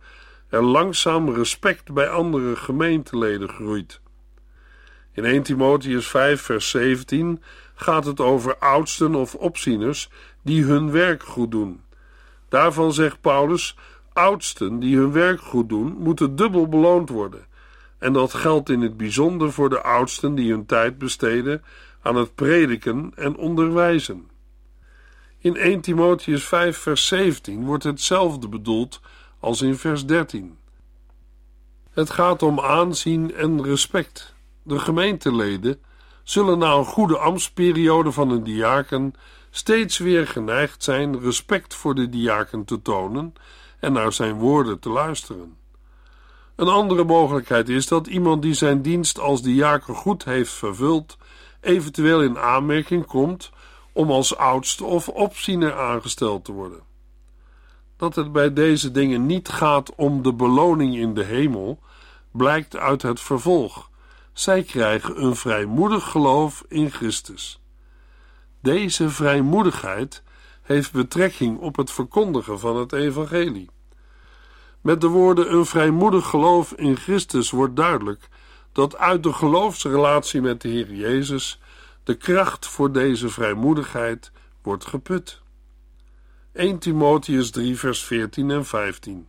er 0.48 0.62
langzaam 0.62 1.30
respect 1.30 1.92
bij 1.92 2.08
andere 2.08 2.56
gemeenteleden 2.56 3.48
groeit. 3.48 4.00
In 5.12 5.24
1 5.24 5.42
Timotheus 5.42 6.06
5 6.06 6.40
vers 6.40 6.70
17 6.70 7.42
gaat 7.74 8.04
het 8.04 8.20
over 8.20 8.56
oudsten 8.56 9.14
of 9.14 9.34
opzieners 9.34 10.10
die 10.42 10.64
hun 10.64 10.90
werk 10.90 11.22
goed 11.22 11.50
doen. 11.50 11.80
Daarvan 12.48 12.92
zegt 12.92 13.20
Paulus: 13.20 13.76
oudsten 14.12 14.78
die 14.78 14.96
hun 14.96 15.12
werk 15.12 15.40
goed 15.40 15.68
doen, 15.68 15.96
moeten 15.98 16.36
dubbel 16.36 16.68
beloond 16.68 17.08
worden. 17.08 17.46
En 17.98 18.12
dat 18.12 18.34
geldt 18.34 18.68
in 18.68 18.80
het 18.80 18.96
bijzonder 18.96 19.52
voor 19.52 19.68
de 19.68 19.82
oudsten 19.82 20.34
die 20.34 20.50
hun 20.50 20.66
tijd 20.66 20.98
besteden 20.98 21.64
aan 22.02 22.16
het 22.16 22.34
prediken 22.34 23.12
en 23.14 23.36
onderwijzen. 23.36 24.28
In 25.38 25.56
1 25.56 25.80
Timotheus 25.80 26.44
5, 26.44 26.78
vers 26.78 27.06
17 27.06 27.64
wordt 27.64 27.84
hetzelfde 27.84 28.48
bedoeld 28.48 29.00
als 29.40 29.62
in 29.62 29.76
vers 29.76 30.06
13. 30.06 30.58
Het 31.90 32.10
gaat 32.10 32.42
om 32.42 32.60
aanzien 32.60 33.34
en 33.34 33.62
respect. 33.62 34.34
De 34.62 34.78
gemeenteleden 34.78 35.80
zullen 36.22 36.58
na 36.58 36.72
een 36.72 36.84
goede 36.84 37.18
ambtsperiode 37.18 38.12
van 38.12 38.30
een 38.30 38.44
diaken 38.44 39.14
steeds 39.50 39.98
weer 39.98 40.26
geneigd 40.26 40.82
zijn 40.82 41.20
respect 41.20 41.74
voor 41.74 41.94
de 41.94 42.08
diaken 42.08 42.64
te 42.64 42.82
tonen 42.82 43.34
en 43.80 43.92
naar 43.92 44.12
zijn 44.12 44.34
woorden 44.34 44.78
te 44.78 44.88
luisteren. 44.88 45.56
Een 46.56 46.68
andere 46.68 47.04
mogelijkheid 47.04 47.68
is 47.68 47.86
dat 47.86 48.06
iemand 48.06 48.42
die 48.42 48.54
zijn 48.54 48.82
dienst 48.82 49.18
als 49.18 49.42
diaken 49.42 49.94
goed 49.94 50.24
heeft 50.24 50.52
vervuld, 50.52 51.16
eventueel 51.60 52.22
in 52.22 52.38
aanmerking 52.38 53.06
komt 53.06 53.50
om 53.96 54.10
als 54.10 54.36
oudste 54.36 54.84
of 54.84 55.08
opziener 55.08 55.74
aangesteld 55.74 56.44
te 56.44 56.52
worden. 56.52 56.80
Dat 57.96 58.14
het 58.14 58.32
bij 58.32 58.52
deze 58.52 58.90
dingen 58.90 59.26
niet 59.26 59.48
gaat 59.48 59.94
om 59.94 60.22
de 60.22 60.32
beloning 60.32 60.96
in 60.96 61.14
de 61.14 61.24
hemel, 61.24 61.78
blijkt 62.30 62.76
uit 62.76 63.02
het 63.02 63.20
vervolg. 63.20 63.90
Zij 64.32 64.62
krijgen 64.62 65.22
een 65.22 65.36
vrijmoedig 65.36 66.10
geloof 66.10 66.64
in 66.68 66.90
Christus. 66.90 67.60
Deze 68.60 69.10
vrijmoedigheid 69.10 70.22
heeft 70.62 70.92
betrekking 70.92 71.58
op 71.58 71.76
het 71.76 71.90
verkondigen 71.90 72.58
van 72.58 72.76
het 72.76 72.92
evangelie. 72.92 73.70
Met 74.80 75.00
de 75.00 75.08
woorden 75.08 75.52
een 75.52 75.66
vrijmoedig 75.66 76.26
geloof 76.26 76.72
in 76.72 76.96
Christus 76.96 77.50
wordt 77.50 77.76
duidelijk 77.76 78.28
dat 78.72 78.96
uit 78.96 79.22
de 79.22 79.32
geloofsrelatie 79.32 80.40
met 80.40 80.60
de 80.60 80.68
Heer 80.68 80.92
Jezus 80.92 81.60
de 82.06 82.14
kracht 82.14 82.66
voor 82.66 82.92
deze 82.92 83.28
vrijmoedigheid 83.28 84.32
wordt 84.62 84.86
geput. 84.86 85.42
1 86.52 86.78
Timotheus 86.78 87.50
3 87.50 87.78
vers 87.78 88.04
14 88.04 88.50
en 88.50 88.64
15 88.64 89.28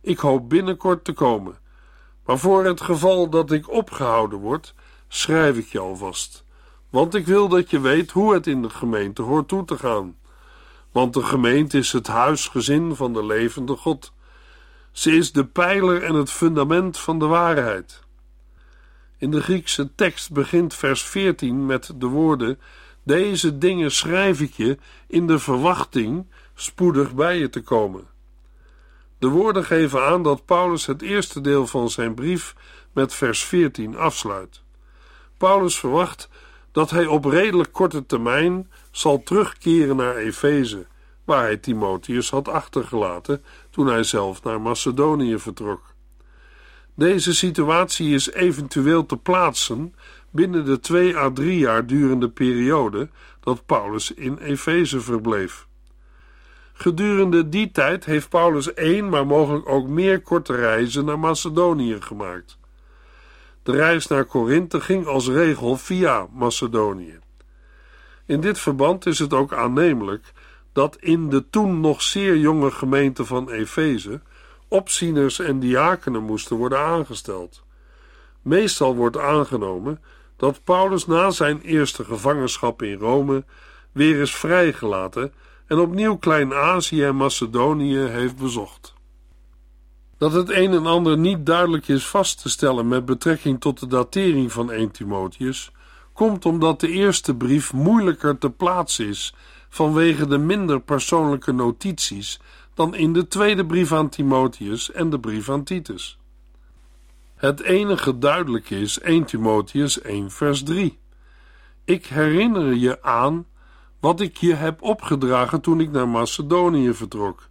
Ik 0.00 0.18
hoop 0.18 0.48
binnenkort 0.48 1.04
te 1.04 1.12
komen, 1.12 1.58
Maar 2.24 2.38
voor 2.38 2.64
het 2.64 2.80
geval 2.80 3.30
dat 3.30 3.50
ik 3.50 3.70
opgehouden 3.70 4.38
word, 4.38 4.74
schrijf 5.08 5.56
ik 5.56 5.66
je 5.66 5.78
alvast. 5.78 6.44
Want 6.90 7.14
ik 7.14 7.26
wil 7.26 7.48
dat 7.48 7.70
je 7.70 7.80
weet 7.80 8.10
hoe 8.10 8.34
het 8.34 8.46
in 8.46 8.62
de 8.62 8.70
gemeente 8.70 9.22
hoort 9.22 9.48
toe 9.48 9.64
te 9.64 9.78
gaan. 9.78 10.18
Want 10.92 11.14
de 11.14 11.22
gemeente 11.22 11.78
is 11.78 11.92
het 11.92 12.06
huisgezin 12.06 12.96
van 12.96 13.12
de 13.12 13.24
levende 13.24 13.76
God. 13.76 14.12
Ze 14.92 15.10
is 15.10 15.32
de 15.32 15.44
pijler 15.44 16.02
en 16.02 16.14
het 16.14 16.30
fundament 16.30 16.98
van 16.98 17.18
de 17.18 17.26
waarheid. 17.26 18.08
In 19.20 19.30
de 19.30 19.42
Griekse 19.42 19.94
tekst 19.94 20.32
begint 20.32 20.74
vers 20.74 21.02
14 21.02 21.66
met 21.66 21.92
de 21.96 22.06
woorden: 22.06 22.58
Deze 23.02 23.58
dingen 23.58 23.90
schrijf 23.90 24.40
ik 24.40 24.52
je 24.52 24.78
in 25.06 25.26
de 25.26 25.38
verwachting 25.38 26.26
spoedig 26.54 27.14
bij 27.14 27.38
je 27.38 27.50
te 27.50 27.62
komen. 27.62 28.06
De 29.18 29.28
woorden 29.28 29.64
geven 29.64 30.04
aan 30.04 30.22
dat 30.22 30.44
Paulus 30.44 30.86
het 30.86 31.02
eerste 31.02 31.40
deel 31.40 31.66
van 31.66 31.90
zijn 31.90 32.14
brief 32.14 32.54
met 32.92 33.14
vers 33.14 33.44
14 33.44 33.96
afsluit. 33.96 34.62
Paulus 35.36 35.78
verwacht 35.78 36.28
dat 36.72 36.90
hij 36.90 37.06
op 37.06 37.24
redelijk 37.24 37.72
korte 37.72 38.06
termijn 38.06 38.70
zal 38.90 39.22
terugkeren 39.22 39.96
naar 39.96 40.16
Efeze, 40.16 40.86
waar 41.24 41.42
hij 41.42 41.56
Timotheus 41.56 42.30
had 42.30 42.48
achtergelaten 42.48 43.44
toen 43.70 43.86
hij 43.86 44.02
zelf 44.02 44.42
naar 44.42 44.60
Macedonië 44.60 45.38
vertrok. 45.38 45.89
Deze 47.00 47.34
situatie 47.34 48.14
is 48.14 48.32
eventueel 48.32 49.06
te 49.06 49.16
plaatsen 49.16 49.94
binnen 50.30 50.64
de 50.64 50.80
twee 50.80 51.16
à 51.16 51.30
drie 51.32 51.58
jaar 51.58 51.86
durende 51.86 52.28
periode 52.28 53.08
dat 53.40 53.66
Paulus 53.66 54.14
in 54.14 54.38
Efeze 54.38 55.00
verbleef. 55.00 55.66
Gedurende 56.72 57.48
die 57.48 57.70
tijd 57.70 58.04
heeft 58.04 58.28
Paulus 58.28 58.74
één, 58.74 59.08
maar 59.08 59.26
mogelijk 59.26 59.68
ook 59.68 59.88
meer 59.88 60.20
korte 60.20 60.54
reizen 60.54 61.04
naar 61.04 61.18
Macedonië 61.18 61.96
gemaakt. 62.00 62.58
De 63.62 63.72
reis 63.72 64.06
naar 64.06 64.24
Korinthe 64.24 64.80
ging 64.80 65.06
als 65.06 65.28
regel 65.28 65.76
via 65.76 66.26
Macedonië. 66.32 67.18
In 68.26 68.40
dit 68.40 68.58
verband 68.58 69.06
is 69.06 69.18
het 69.18 69.32
ook 69.32 69.52
aannemelijk 69.52 70.32
dat 70.72 70.96
in 70.96 71.28
de 71.28 71.50
toen 71.50 71.80
nog 71.80 72.02
zeer 72.02 72.36
jonge 72.36 72.70
gemeente 72.70 73.24
van 73.24 73.50
Efeze 73.50 74.20
opzieners 74.70 75.38
en 75.38 75.60
diakenen 75.60 76.22
moesten 76.22 76.56
worden 76.56 76.78
aangesteld. 76.78 77.62
Meestal 78.42 78.94
wordt 78.96 79.18
aangenomen 79.18 80.00
dat 80.36 80.64
Paulus 80.64 81.06
na 81.06 81.30
zijn 81.30 81.60
eerste 81.60 82.04
gevangenschap 82.04 82.82
in 82.82 82.98
Rome 82.98 83.44
weer 83.92 84.20
is 84.20 84.34
vrijgelaten 84.34 85.32
en 85.66 85.78
opnieuw 85.78 86.16
Klein-Azië 86.16 87.04
en 87.04 87.16
Macedonië 87.16 87.98
heeft 87.98 88.36
bezocht. 88.36 88.94
Dat 90.18 90.32
het 90.32 90.50
een 90.50 90.72
en 90.72 90.86
ander 90.86 91.18
niet 91.18 91.46
duidelijk 91.46 91.88
is 91.88 92.06
vast 92.06 92.42
te 92.42 92.48
stellen 92.48 92.88
met 92.88 93.04
betrekking 93.04 93.60
tot 93.60 93.80
de 93.80 93.86
datering 93.86 94.52
van 94.52 94.70
1 94.70 94.90
Timotheus, 94.90 95.72
komt 96.12 96.44
omdat 96.44 96.80
de 96.80 96.88
eerste 96.88 97.34
brief 97.34 97.72
moeilijker 97.72 98.38
te 98.38 98.50
plaatsen 98.50 99.06
is 99.06 99.34
vanwege 99.68 100.26
de 100.26 100.38
minder 100.38 100.80
persoonlijke 100.80 101.52
notities 101.52 102.40
dan 102.80 102.94
in 102.94 103.12
de 103.12 103.28
tweede 103.28 103.66
brief 103.66 103.92
aan 103.92 104.08
Timotheus 104.08 104.92
en 104.92 105.10
de 105.10 105.20
brief 105.20 105.48
aan 105.50 105.64
Titus. 105.64 106.18
Het 107.34 107.60
enige 107.60 108.18
duidelijke 108.18 108.80
is 108.80 109.00
1 109.00 109.24
Timotheus 109.24 110.00
1 110.00 110.30
vers 110.30 110.62
3. 110.62 110.98
Ik 111.84 112.06
herinner 112.06 112.74
je 112.74 113.02
aan 113.02 113.46
wat 113.98 114.20
ik 114.20 114.36
je 114.36 114.54
heb 114.54 114.82
opgedragen 114.82 115.60
toen 115.60 115.80
ik 115.80 115.90
naar 115.90 116.08
Macedonië 116.08 116.94
vertrok. 116.94 117.48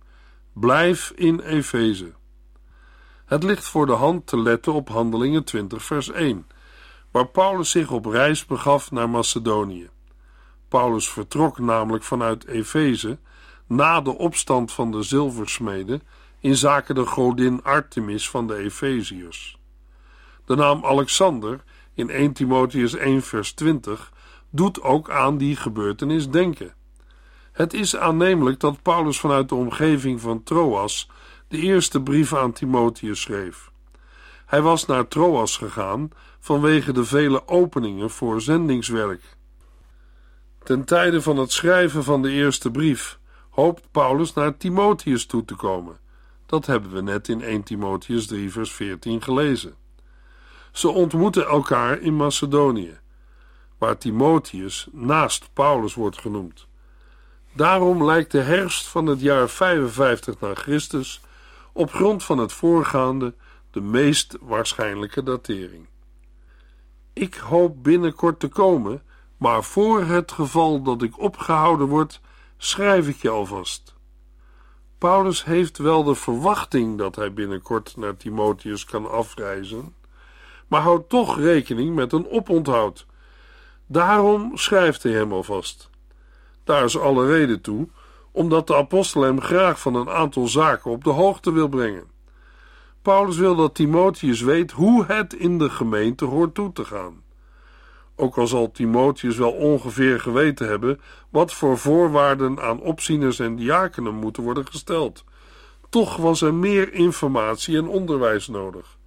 Blijf 0.54 1.12
in 1.15 1.39
Efeze. 1.39 2.13
Het 3.25 3.43
ligt 3.43 3.65
voor 3.65 3.86
de 3.86 3.93
hand 3.93 4.27
te 4.27 4.39
letten 4.39 4.73
op 4.73 4.89
Handelingen 4.89 5.43
20 5.43 5.84
vers 5.84 6.12
1, 6.12 6.47
waar 7.12 7.27
Paulus 7.27 7.69
zich 7.69 7.91
op 7.91 8.06
reis 8.06 8.45
begaf 8.45 8.91
naar 8.91 9.10
Macedonië. 9.10 9.89
Paulus 10.67 11.10
vertrok 11.10 11.60
namelijk 11.60 12.04
vanuit 12.04 12.45
Efeze 12.45 13.19
na 13.69 14.01
de 14.01 14.17
opstand 14.17 14.71
van 14.71 14.91
de 14.91 15.03
zilversmeden 15.03 16.01
in 16.39 16.55
zaken 16.55 16.95
de 16.95 17.05
godin 17.05 17.63
Artemis 17.63 18.29
van 18.29 18.47
de 18.47 18.55
Efeziërs. 18.55 19.58
De 20.45 20.55
naam 20.55 20.86
Alexander 20.86 21.63
in 21.93 22.10
1 22.10 22.34
Timotheus 22.34 22.95
1 22.95 23.21
vers 23.21 23.53
20 23.53 24.12
doet 24.49 24.82
ook 24.82 25.10
aan 25.10 25.38
die 25.38 25.55
gebeurtenis 25.55 26.29
denken. 26.29 26.73
Het 27.51 27.73
is 27.73 27.95
aannemelijk 27.95 28.60
dat 28.60 28.82
Paulus 28.82 29.19
vanuit 29.19 29.49
de 29.49 29.55
omgeving 29.55 30.21
van 30.21 30.43
Troas 30.43 31.10
de 31.47 31.58
eerste 31.58 32.01
brief 32.01 32.36
aan 32.36 32.51
Timotheus 32.51 33.21
schreef. 33.21 33.71
Hij 34.45 34.62
was 34.62 34.86
naar 34.86 35.08
Troas 35.08 35.58
gegaan 35.58 36.10
vanwege 36.39 36.93
de 36.93 37.05
vele 37.05 37.47
openingen 37.47 38.10
voor 38.10 38.41
zendingswerk. 38.41 39.21
Ten 40.63 40.86
tijde 40.86 41.21
van 41.21 41.38
het 41.38 41.51
schrijven 41.51 42.03
van 42.03 42.21
de 42.21 42.32
eerste 42.32 42.71
brief 42.71 43.18
hoopt 43.60 43.91
Paulus 43.91 44.34
naar 44.34 44.58
Timotheus 44.58 45.26
toe 45.26 45.45
te 45.45 45.56
komen. 45.56 46.00
Dat 46.45 46.65
hebben 46.65 46.91
we 46.91 47.02
net 47.02 47.28
in 47.28 47.41
1 47.41 47.63
Timotheus 47.63 48.28
3, 48.28 48.52
vers 48.52 48.72
14 48.72 49.22
gelezen. 49.22 49.76
Ze 50.72 50.89
ontmoeten 50.89 51.45
elkaar 51.45 52.02
in 52.02 52.15
Macedonië, 52.15 53.00
waar 53.78 53.98
Timotheus 53.98 54.88
naast 54.91 55.50
Paulus 55.54 55.93
wordt 55.93 56.17
genoemd. 56.17 56.67
Daarom 57.54 58.04
lijkt 58.04 58.32
de 58.32 58.41
herfst 58.41 58.88
van 58.88 59.06
het 59.06 59.22
jaar 59.22 59.50
55 59.50 60.39
na 60.39 60.54
Christus 60.54 61.22
op 61.74 61.91
grond 61.91 62.24
van 62.24 62.38
het 62.38 62.54
voorgaande 62.54 63.34
de 63.72 63.82
meest 63.82 64.38
waarschijnlijke 64.41 65.24
datering. 65.24 65.88
Ik 67.13 67.36
hoop 67.36 67.84
binnenkort 67.84 68.39
te 68.39 68.48
komen, 68.48 69.04
maar 69.38 69.63
voor 69.63 70.04
het 70.04 70.32
geval 70.32 70.82
dat 70.82 71.02
ik 71.02 71.19
opgehouden 71.19 71.88
word, 71.88 72.22
schrijf 72.62 73.08
ik 73.08 73.22
je 73.22 73.30
alvast. 73.30 73.95
Paulus 74.98 75.45
heeft 75.45 75.78
wel 75.78 76.04
de 76.04 76.15
verwachting 76.15 76.98
dat 76.98 77.15
hij 77.15 77.34
binnenkort 77.34 77.98
naar 77.98 78.17
Timotheus 78.17 78.86
kan 78.86 79.12
afreizen, 79.12 79.95
maar 80.67 80.82
houdt 80.82 81.10
toch 81.10 81.38
rekening 81.38 81.95
met 81.95 82.13
een 82.13 82.30
oponthoud. 82.30 83.06
Daarom 83.86 84.58
schrijft 84.58 85.04
hij 85.04 85.12
hem 85.12 85.34
alvast. 85.34 85.89
Daar 86.63 86.84
is 86.84 86.98
alle 86.98 87.26
reden 87.28 87.62
toe, 87.62 87.88
omdat 88.32 88.67
de 88.67 88.76
apostel 88.76 89.22
hem 89.22 89.41
graag 89.41 89.80
van 89.80 89.95
een 89.95 90.10
aantal 90.10 90.48
zaken 90.48 90.91
op 90.91 91.04
de 91.04 91.10
hoogte 91.10 91.52
wil 91.52 91.67
brengen. 91.67 92.12
Paulus 93.02 93.38
wil 93.38 93.56
dat 93.56 93.76
Timotheus 93.76 94.41
weet 94.41 94.72
hoe 94.72 95.06
het 95.06 95.34
in 95.34 95.58
de 95.58 95.69
gemeente 95.69 96.26
hoort 96.26 96.54
toe 96.54 96.72
te 96.72 96.86
gaan. 96.86 97.24
Ook 98.19 98.38
al 98.38 98.47
zal 98.47 98.71
Timotheus 98.71 99.38
wel 99.38 99.51
ongeveer 99.51 100.19
geweten 100.19 100.67
hebben 100.67 101.01
wat 101.29 101.53
voor 101.53 101.77
voorwaarden 101.77 102.60
aan 102.62 102.82
opzieners 102.82 103.39
en 103.39 103.55
diakenen 103.55 104.13
moeten 104.13 104.43
worden 104.43 104.67
gesteld. 104.67 105.23
Toch 105.89 106.17
was 106.17 106.41
er 106.41 106.53
meer 106.53 106.93
informatie 106.93 107.77
en 107.77 107.88
onderwijs 107.88 108.47
nodig. 108.47 108.97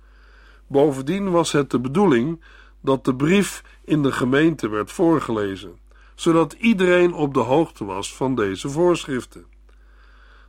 Bovendien 0.66 1.30
was 1.30 1.52
het 1.52 1.70
de 1.70 1.80
bedoeling 1.80 2.44
dat 2.80 3.04
de 3.04 3.14
brief 3.14 3.62
in 3.84 4.02
de 4.02 4.12
gemeente 4.12 4.68
werd 4.68 4.92
voorgelezen, 4.92 5.78
zodat 6.14 6.52
iedereen 6.52 7.14
op 7.14 7.34
de 7.34 7.40
hoogte 7.40 7.84
was 7.84 8.16
van 8.16 8.34
deze 8.34 8.68
voorschriften. 8.68 9.46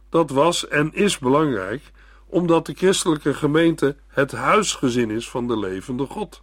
Dat 0.10 0.30
was 0.30 0.68
en 0.68 0.94
is 0.94 1.20
belangrijk, 1.20 1.92
omdat 2.26 2.66
de 2.66 2.74
christelijke 2.74 3.34
gemeente 3.34 3.96
het 4.08 4.32
huisgezin 4.32 5.12
is 5.12 5.30
van 5.30 5.48
de 5.48 5.60
levende 5.60 6.06
God. 6.06 6.42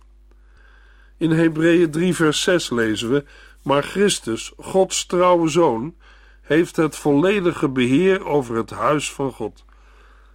In 1.20 1.30
Hebreeën 1.30 1.90
3, 1.90 2.14
vers 2.14 2.42
6 2.42 2.70
lezen 2.70 3.10
we: 3.10 3.24
Maar 3.62 3.82
Christus, 3.82 4.52
Gods 4.56 5.06
trouwe 5.06 5.48
zoon, 5.48 5.94
heeft 6.42 6.76
het 6.76 6.96
volledige 6.96 7.68
beheer 7.68 8.26
over 8.26 8.56
het 8.56 8.70
huis 8.70 9.12
van 9.12 9.32
God. 9.32 9.64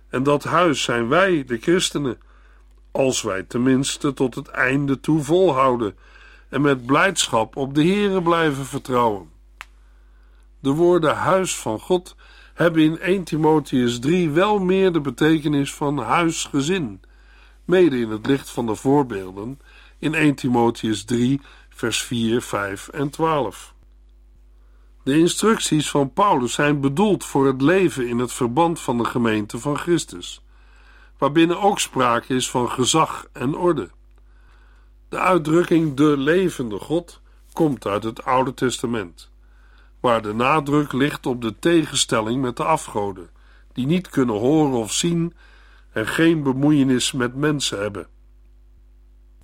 En 0.09 0.23
dat 0.23 0.43
huis 0.43 0.83
zijn 0.83 1.07
wij, 1.07 1.43
de 1.45 1.57
christenen, 1.57 2.17
als 2.91 3.21
wij 3.21 3.43
tenminste 3.43 4.13
tot 4.13 4.35
het 4.35 4.47
einde 4.47 4.99
toe 4.99 5.23
volhouden 5.23 5.97
en 6.49 6.61
met 6.61 6.85
blijdschap 6.85 7.55
op 7.55 7.75
de 7.75 7.85
Here 7.85 8.21
blijven 8.21 8.65
vertrouwen. 8.65 9.29
De 10.59 10.71
woorden 10.71 11.15
huis 11.15 11.55
van 11.55 11.79
God 11.79 12.15
hebben 12.53 12.81
in 12.81 12.99
1 12.99 13.23
Timotheus 13.23 13.99
3 13.99 14.29
wel 14.29 14.59
meer 14.59 14.91
de 14.91 15.01
betekenis 15.01 15.73
van 15.73 15.97
huisgezin, 15.97 17.01
mede 17.63 17.99
in 17.99 18.09
het 18.09 18.25
licht 18.25 18.49
van 18.49 18.65
de 18.65 18.75
voorbeelden 18.75 19.59
in 19.99 20.13
1 20.13 20.35
Timotheus 20.35 21.03
3, 21.03 21.41
vers 21.69 22.03
4, 22.03 22.41
5 22.41 22.87
en 22.87 23.09
12. 23.09 23.73
De 25.03 25.19
instructies 25.19 25.89
van 25.89 26.13
Paulus 26.13 26.53
zijn 26.53 26.81
bedoeld 26.81 27.25
voor 27.25 27.47
het 27.47 27.61
leven 27.61 28.07
in 28.07 28.19
het 28.19 28.33
verband 28.33 28.79
van 28.79 28.97
de 28.97 29.05
gemeente 29.05 29.59
van 29.59 29.77
Christus, 29.77 30.41
waarbinnen 31.17 31.61
ook 31.61 31.79
sprake 31.79 32.35
is 32.35 32.49
van 32.49 32.69
gezag 32.69 33.27
en 33.31 33.55
orde. 33.55 33.89
De 35.09 35.19
uitdrukking 35.19 35.93
de 35.93 36.17
levende 36.17 36.79
God 36.79 37.21
komt 37.53 37.85
uit 37.85 38.03
het 38.03 38.23
Oude 38.23 38.53
Testament, 38.53 39.31
waar 39.99 40.21
de 40.21 40.33
nadruk 40.33 40.91
ligt 40.91 41.25
op 41.25 41.41
de 41.41 41.59
tegenstelling 41.59 42.41
met 42.41 42.57
de 42.57 42.63
afgoden, 42.63 43.29
die 43.73 43.85
niet 43.85 44.09
kunnen 44.09 44.35
horen 44.35 44.79
of 44.79 44.93
zien 44.93 45.33
en 45.91 46.07
geen 46.07 46.43
bemoeienis 46.43 47.11
met 47.11 47.35
mensen 47.35 47.79
hebben. 47.79 48.07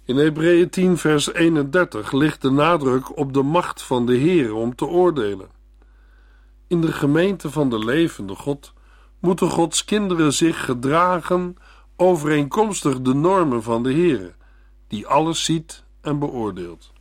In 0.05 0.17
Hebreeën 0.17 0.69
10, 0.69 0.97
vers 0.97 1.33
31 1.33 2.11
ligt 2.11 2.41
de 2.41 2.49
nadruk 2.49 3.17
op 3.17 3.33
de 3.33 3.41
macht 3.41 3.81
van 3.81 4.05
de 4.05 4.15
Heer 4.15 4.53
om 4.53 4.75
te 4.75 4.85
oordelen. 4.85 5.49
In 6.67 6.81
de 6.81 6.91
gemeente 6.91 7.51
van 7.51 7.69
de 7.69 7.79
levende 7.79 8.35
God 8.35 8.73
moeten 9.19 9.49
Gods 9.49 9.85
kinderen 9.85 10.33
zich 10.33 10.65
gedragen 10.65 11.55
overeenkomstig 11.95 13.01
de 13.01 13.13
normen 13.13 13.63
van 13.63 13.83
de 13.83 13.91
Heer, 13.91 14.35
die 14.87 15.07
alles 15.07 15.43
ziet 15.43 15.83
en 16.01 16.19
beoordeelt. 16.19 16.91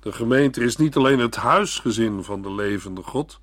De 0.00 0.12
gemeente 0.12 0.60
is 0.60 0.76
niet 0.76 0.96
alleen 0.96 1.18
het 1.18 1.36
huisgezin 1.36 2.24
van 2.24 2.42
de 2.42 2.54
levende 2.54 3.02
God, 3.02 3.40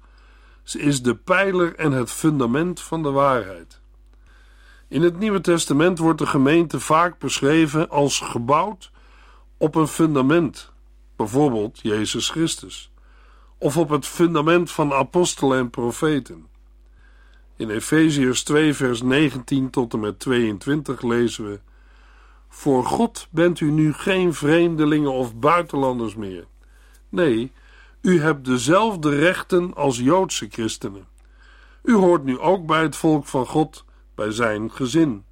ze 0.63 0.79
is 0.79 1.01
de 1.01 1.15
pijler 1.15 1.75
en 1.75 1.91
het 1.91 2.11
fundament 2.11 2.81
van 2.81 3.03
de 3.03 3.11
waarheid. 3.11 3.81
In 4.87 5.01
het 5.01 5.19
Nieuwe 5.19 5.41
Testament 5.41 5.97
wordt 5.97 6.19
de 6.19 6.25
gemeente 6.25 6.79
vaak 6.79 7.19
beschreven 7.19 7.89
als 7.89 8.19
gebouwd 8.19 8.91
op 9.57 9.75
een 9.75 9.87
fundament, 9.87 10.71
bijvoorbeeld 11.15 11.79
Jezus 11.81 12.29
Christus, 12.29 12.91
of 13.57 13.77
op 13.77 13.89
het 13.89 14.05
fundament 14.05 14.71
van 14.71 14.93
apostelen 14.93 15.57
en 15.57 15.69
profeten. 15.69 16.47
In 17.57 17.69
Efeziërs 17.69 18.43
2, 18.43 18.73
vers 18.73 19.01
19 19.01 19.69
tot 19.69 19.93
en 19.93 19.99
met 19.99 20.19
22 20.19 21.01
lezen 21.01 21.49
we: 21.49 21.59
Voor 22.49 22.85
God 22.85 23.27
bent 23.31 23.59
u 23.59 23.71
nu 23.71 23.93
geen 23.93 24.33
vreemdelingen 24.33 25.11
of 25.11 25.35
buitenlanders 25.35 26.15
meer. 26.15 26.45
Nee, 27.09 27.51
u 28.01 28.21
hebt 28.21 28.45
dezelfde 28.45 29.09
rechten 29.09 29.73
als 29.73 29.97
Joodse 29.97 30.47
christenen. 30.49 31.07
U 31.83 31.93
hoort 31.93 32.23
nu 32.23 32.39
ook 32.39 32.65
bij 32.65 32.81
het 32.81 32.95
volk 32.95 33.25
van 33.25 33.45
God, 33.45 33.84
bij 34.15 34.31
zijn 34.31 34.71
gezin. 34.71 35.25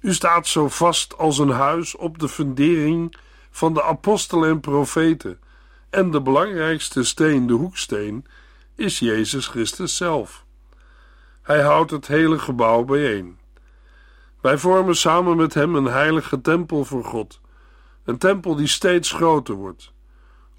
U 0.00 0.14
staat 0.14 0.46
zo 0.46 0.68
vast 0.68 1.18
als 1.18 1.38
een 1.38 1.50
huis 1.50 1.96
op 1.96 2.18
de 2.18 2.28
fundering 2.28 3.16
van 3.50 3.74
de 3.74 3.82
apostelen 3.82 4.48
en 4.48 4.60
profeten, 4.60 5.38
en 5.90 6.10
de 6.10 6.22
belangrijkste 6.22 7.04
steen, 7.04 7.46
de 7.46 7.52
hoeksteen, 7.52 8.26
is 8.74 8.98
Jezus 8.98 9.46
Christus 9.46 9.96
zelf. 9.96 10.44
Hij 11.42 11.62
houdt 11.62 11.90
het 11.90 12.06
hele 12.06 12.38
gebouw 12.38 12.84
bijeen. 12.84 13.38
Wij 14.40 14.58
vormen 14.58 14.96
samen 14.96 15.36
met 15.36 15.54
hem 15.54 15.74
een 15.74 15.84
heilige 15.84 16.40
tempel 16.40 16.84
voor 16.84 17.04
God, 17.04 17.40
een 18.04 18.18
tempel 18.18 18.54
die 18.54 18.66
steeds 18.66 19.12
groter 19.12 19.54
wordt. 19.54 19.92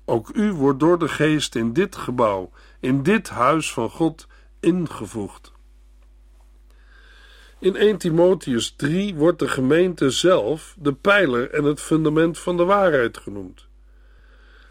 Ook 0.06 0.30
u 0.34 0.52
wordt 0.52 0.80
door 0.80 1.00
de 1.00 1.08
geest 1.08 1.56
in 1.56 1.74
dit 1.74 1.96
gebouw, 1.96 2.52
in 2.80 3.04
dit 3.04 3.30
huis 3.30 3.74
van 3.74 3.90
God, 3.90 4.28
ingevoegd. 4.60 5.54
In 7.66 7.76
1 7.76 7.98
Timotheus 7.98 8.74
3 8.76 9.16
wordt 9.16 9.40
de 9.40 9.48
gemeente 9.48 10.10
zelf 10.10 10.76
de 10.80 10.94
pijler 10.94 11.52
en 11.52 11.64
het 11.64 11.82
fundament 11.82 12.40
van 12.40 12.58
de 12.58 12.64
waarheid 12.64 13.18
genoemd. 13.18 13.68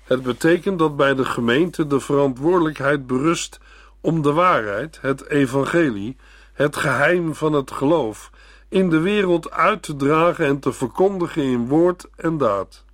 Het 0.04 0.22
betekent 0.22 0.78
dat 0.78 0.96
bij 0.96 1.14
de 1.14 1.24
gemeente 1.24 1.86
de 1.86 2.00
verantwoordelijkheid 2.00 3.06
berust 3.06 3.60
om 4.00 4.22
de 4.22 4.32
waarheid, 4.32 4.98
het 5.00 5.28
evangelie, 5.28 6.16
het 6.52 6.76
geheim 6.76 7.34
van 7.34 7.52
het 7.52 7.70
geloof, 7.70 8.30
in 8.68 8.90
de 8.90 9.00
wereld 9.00 9.50
uit 9.50 9.82
te 9.82 9.96
dragen 9.96 10.46
en 10.46 10.58
te 10.58 10.72
verkondigen 10.72 11.42
in 11.42 11.68
woord 11.68 12.08
en 12.16 12.38
daad. 12.38 12.84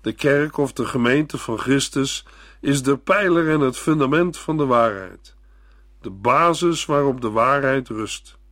De 0.00 0.12
kerk 0.12 0.56
of 0.56 0.72
de 0.72 0.86
gemeente 0.86 1.38
van 1.38 1.58
Christus 1.58 2.26
is 2.60 2.82
de 2.82 2.96
pijler 2.96 3.50
en 3.50 3.60
het 3.60 3.76
fundament 3.76 4.38
van 4.38 4.56
de 4.56 4.66
waarheid, 4.66 5.34
de 6.00 6.10
basis 6.10 6.86
waarop 6.86 7.20
de 7.20 7.30
waarheid 7.30 7.88
rust. 7.88 8.42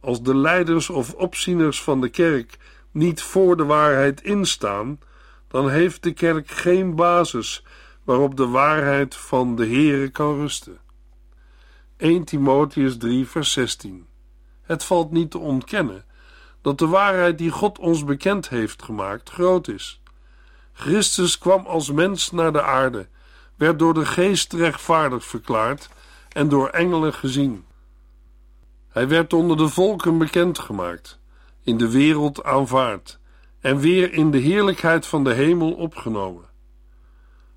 Als 0.00 0.22
de 0.22 0.36
leiders 0.36 0.90
of 0.90 1.14
opzieners 1.14 1.82
van 1.82 2.00
de 2.00 2.08
kerk 2.08 2.58
niet 2.90 3.22
voor 3.22 3.56
de 3.56 3.64
waarheid 3.64 4.22
instaan, 4.22 4.98
dan 5.48 5.70
heeft 5.70 6.02
de 6.02 6.12
kerk 6.12 6.48
geen 6.48 6.94
basis 6.94 7.64
waarop 8.04 8.36
de 8.36 8.46
waarheid 8.46 9.14
van 9.14 9.56
de 9.56 9.66
Heere 9.66 10.08
kan 10.08 10.34
rusten. 10.34 10.78
1 11.96 12.24
Timotheus 12.24 12.96
3 12.96 13.26
vers 13.26 13.52
16 13.52 14.06
Het 14.62 14.84
valt 14.84 15.10
niet 15.10 15.30
te 15.30 15.38
ontkennen 15.38 16.04
dat 16.62 16.78
de 16.78 16.86
waarheid 16.86 17.38
die 17.38 17.50
God 17.50 17.78
ons 17.78 18.04
bekend 18.04 18.48
heeft 18.48 18.82
gemaakt 18.82 19.30
groot 19.30 19.68
is. 19.68 20.02
Christus 20.72 21.38
kwam 21.38 21.66
als 21.66 21.90
mens 21.92 22.30
naar 22.30 22.52
de 22.52 22.62
aarde, 22.62 23.08
werd 23.56 23.78
door 23.78 23.94
de 23.94 24.06
geest 24.06 24.52
rechtvaardig 24.52 25.24
verklaard 25.24 25.88
en 26.28 26.48
door 26.48 26.68
engelen 26.68 27.14
gezien. 27.14 27.64
Hij 28.90 29.08
werd 29.08 29.32
onder 29.32 29.56
de 29.56 29.68
volken 29.68 30.18
bekendgemaakt, 30.18 31.18
in 31.62 31.76
de 31.76 31.90
wereld 31.90 32.44
aanvaard 32.44 33.18
en 33.60 33.78
weer 33.78 34.12
in 34.12 34.30
de 34.30 34.38
heerlijkheid 34.38 35.06
van 35.06 35.24
de 35.24 35.32
hemel 35.32 35.72
opgenomen. 35.72 36.48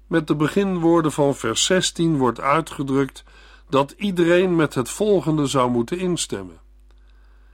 Met 0.08 0.28
de 0.28 0.36
beginwoorden 0.36 1.12
van 1.12 1.36
vers 1.36 1.66
16 1.66 2.18
wordt 2.18 2.40
uitgedrukt 2.40 3.24
dat 3.70 3.94
iedereen 3.98 4.56
met 4.56 4.74
het 4.74 4.90
volgende 4.90 5.46
zou 5.46 5.72
moeten 5.72 5.98
instemmen. 5.98 6.60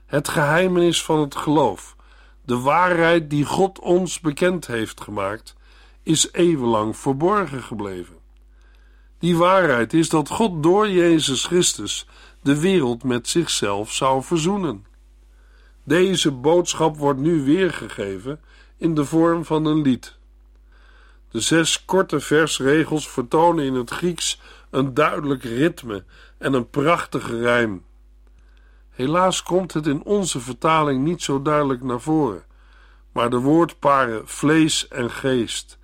Het 0.06 0.28
geheimenis 0.28 1.04
van 1.04 1.20
het 1.20 1.36
geloof, 1.36 1.96
de 2.44 2.58
waarheid 2.58 3.30
die 3.30 3.44
God 3.44 3.78
ons 3.78 4.20
bekend 4.20 4.66
heeft 4.66 5.00
gemaakt, 5.00 5.54
is 6.02 6.32
eeuwenlang 6.32 6.96
verborgen 6.96 7.62
gebleven. 7.62 8.18
Die 9.18 9.36
waarheid 9.36 9.92
is 9.92 10.08
dat 10.08 10.28
God 10.28 10.62
door 10.62 10.88
Jezus 10.88 11.44
Christus 11.44 12.06
de 12.42 12.60
wereld 12.60 13.04
met 13.04 13.28
zichzelf 13.28 13.92
zou 13.92 14.22
verzoenen. 14.22 14.86
Deze 15.84 16.30
boodschap 16.30 16.96
wordt 16.96 17.20
nu 17.20 17.44
weergegeven 17.44 18.40
in 18.76 18.94
de 18.94 19.04
vorm 19.04 19.44
van 19.44 19.64
een 19.64 19.82
lied. 19.82 20.18
De 21.30 21.40
zes 21.40 21.84
korte 21.84 22.20
versregels 22.20 23.08
vertonen 23.08 23.64
in 23.64 23.74
het 23.74 23.90
Grieks 23.90 24.40
een 24.70 24.94
duidelijk 24.94 25.42
ritme 25.42 26.04
en 26.38 26.52
een 26.52 26.70
prachtige 26.70 27.40
rijm. 27.40 27.84
Helaas 28.90 29.42
komt 29.42 29.72
het 29.72 29.86
in 29.86 30.02
onze 30.02 30.40
vertaling 30.40 31.04
niet 31.04 31.22
zo 31.22 31.42
duidelijk 31.42 31.82
naar 31.82 32.00
voren, 32.00 32.44
maar 33.12 33.30
de 33.30 33.38
woordparen 33.38 34.28
vlees 34.28 34.88
en 34.88 35.10
geest, 35.10 35.78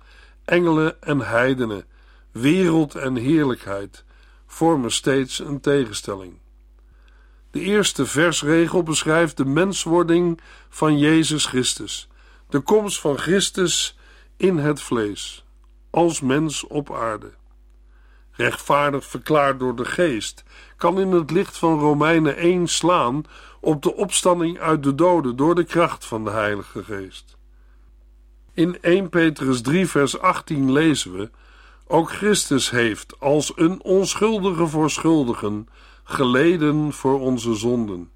engelen 0.45 1.01
en 1.01 1.19
heidenen, 1.19 1.85
wereld 2.31 2.95
en 2.95 3.15
heerlijkheid 3.15 4.05
vormen 4.45 4.91
steeds 4.91 5.39
een 5.39 5.59
tegenstelling. 5.59 6.39
De 7.51 7.59
eerste 7.59 8.05
versregel 8.05 8.83
beschrijft 8.83 9.37
de 9.37 9.45
menswording 9.45 10.41
van 10.69 10.97
Jezus 10.97 11.45
Christus, 11.45 12.07
de 12.49 12.59
komst 12.59 12.99
van 12.99 13.17
Christus 13.17 13.97
in 14.37 14.57
het 14.57 14.81
vlees, 14.81 15.45
als 15.89 16.21
mens 16.21 16.67
op 16.67 16.93
aarde. 16.93 17.33
Rechtvaardig 18.31 19.05
verklaard 19.05 19.59
door 19.59 19.75
de 19.75 19.85
geest, 19.85 20.43
kan 20.75 20.99
in 20.99 21.11
het 21.11 21.31
licht 21.31 21.57
van 21.57 21.79
Romeinen 21.79 22.37
1 22.37 22.67
slaan 22.67 23.23
op 23.59 23.81
de 23.81 23.95
opstanding 23.95 24.59
uit 24.59 24.83
de 24.83 24.95
doden 24.95 25.35
door 25.35 25.55
de 25.55 25.63
kracht 25.63 26.05
van 26.05 26.23
de 26.23 26.29
Heilige 26.29 26.83
Geest. 26.83 27.37
In 28.53 28.81
1 28.81 29.09
Petrus 29.09 29.61
3, 29.61 29.87
vers 29.87 30.19
18 30.19 30.71
lezen 30.71 31.17
we: 31.17 31.29
Ook 31.87 32.11
Christus 32.11 32.69
heeft 32.69 33.19
als 33.19 33.51
een 33.55 33.83
onschuldige 33.83 34.67
voor 34.67 34.89
schuldigen 34.89 35.67
geleden 36.09 36.93
voor 36.93 37.19
onze 37.19 37.55
zonden, 37.55 38.11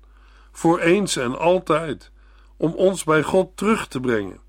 voor 0.52 0.80
eens 0.80 1.16
en 1.16 1.40
altijd, 1.40 2.12
om 2.58 2.74
ons 2.74 3.04
bij 3.04 3.24
God 3.24 3.58
terug 3.58 3.88
te 3.88 4.00
brengen. 4.00 4.40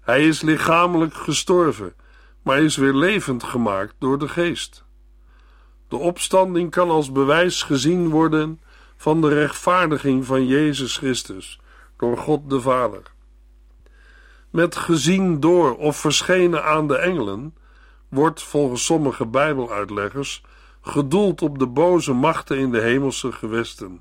Hij 0.00 0.26
is 0.26 0.42
lichamelijk 0.42 1.14
gestorven, 1.14 1.94
maar 2.42 2.62
is 2.62 2.76
weer 2.76 2.94
levend 2.94 3.42
gemaakt 3.42 3.94
door 3.98 4.18
de 4.18 4.28
geest. 4.28 4.84
De 5.88 5.96
opstanding 5.96 6.70
kan 6.70 6.90
als 6.90 7.12
bewijs 7.12 7.62
gezien 7.62 8.08
worden 8.08 8.60
van 8.96 9.20
de 9.20 9.28
rechtvaardiging 9.28 10.26
van 10.26 10.46
Jezus 10.46 10.96
Christus 10.96 11.60
door 11.96 12.18
God 12.18 12.50
de 12.50 12.60
Vader. 12.60 13.02
Met 14.50 14.76
gezien 14.76 15.40
door 15.40 15.76
of 15.76 15.96
verschenen 15.96 16.64
aan 16.64 16.88
de 16.88 16.96
engelen 16.96 17.54
wordt 18.08 18.42
volgens 18.42 18.84
sommige 18.84 19.26
Bijbeluitleggers 19.26 20.42
gedoeld 20.82 21.42
op 21.42 21.58
de 21.58 21.66
boze 21.66 22.12
machten 22.12 22.58
in 22.58 22.70
de 22.70 22.80
hemelse 22.80 23.32
gewesten, 23.32 24.00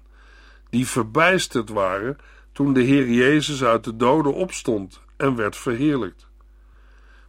die 0.69 0.87
verbijsterd 0.87 1.69
waren 1.69 2.17
toen 2.51 2.73
de 2.73 2.81
Heer 2.81 3.09
Jezus 3.09 3.63
uit 3.63 3.83
de 3.83 3.95
doden 3.95 4.33
opstond 4.33 5.01
en 5.17 5.35
werd 5.35 5.57
verheerlijkt. 5.57 6.27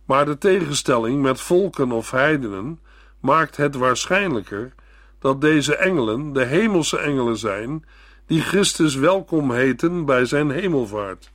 Maar 0.04 0.24
de 0.24 0.38
tegenstelling 0.38 1.22
met 1.22 1.40
volken 1.40 1.92
of 1.92 2.10
heidenen 2.10 2.80
maakt 3.20 3.56
het 3.56 3.74
waarschijnlijker 3.74 4.74
dat 5.18 5.40
deze 5.40 5.76
engelen 5.76 6.32
de 6.32 6.44
hemelse 6.44 6.98
engelen 6.98 7.36
zijn 7.36 7.84
die 8.26 8.40
Christus 8.40 8.94
welkom 8.94 9.50
heten 9.50 10.04
bij 10.04 10.24
zijn 10.24 10.50
hemelvaart. 10.50 11.32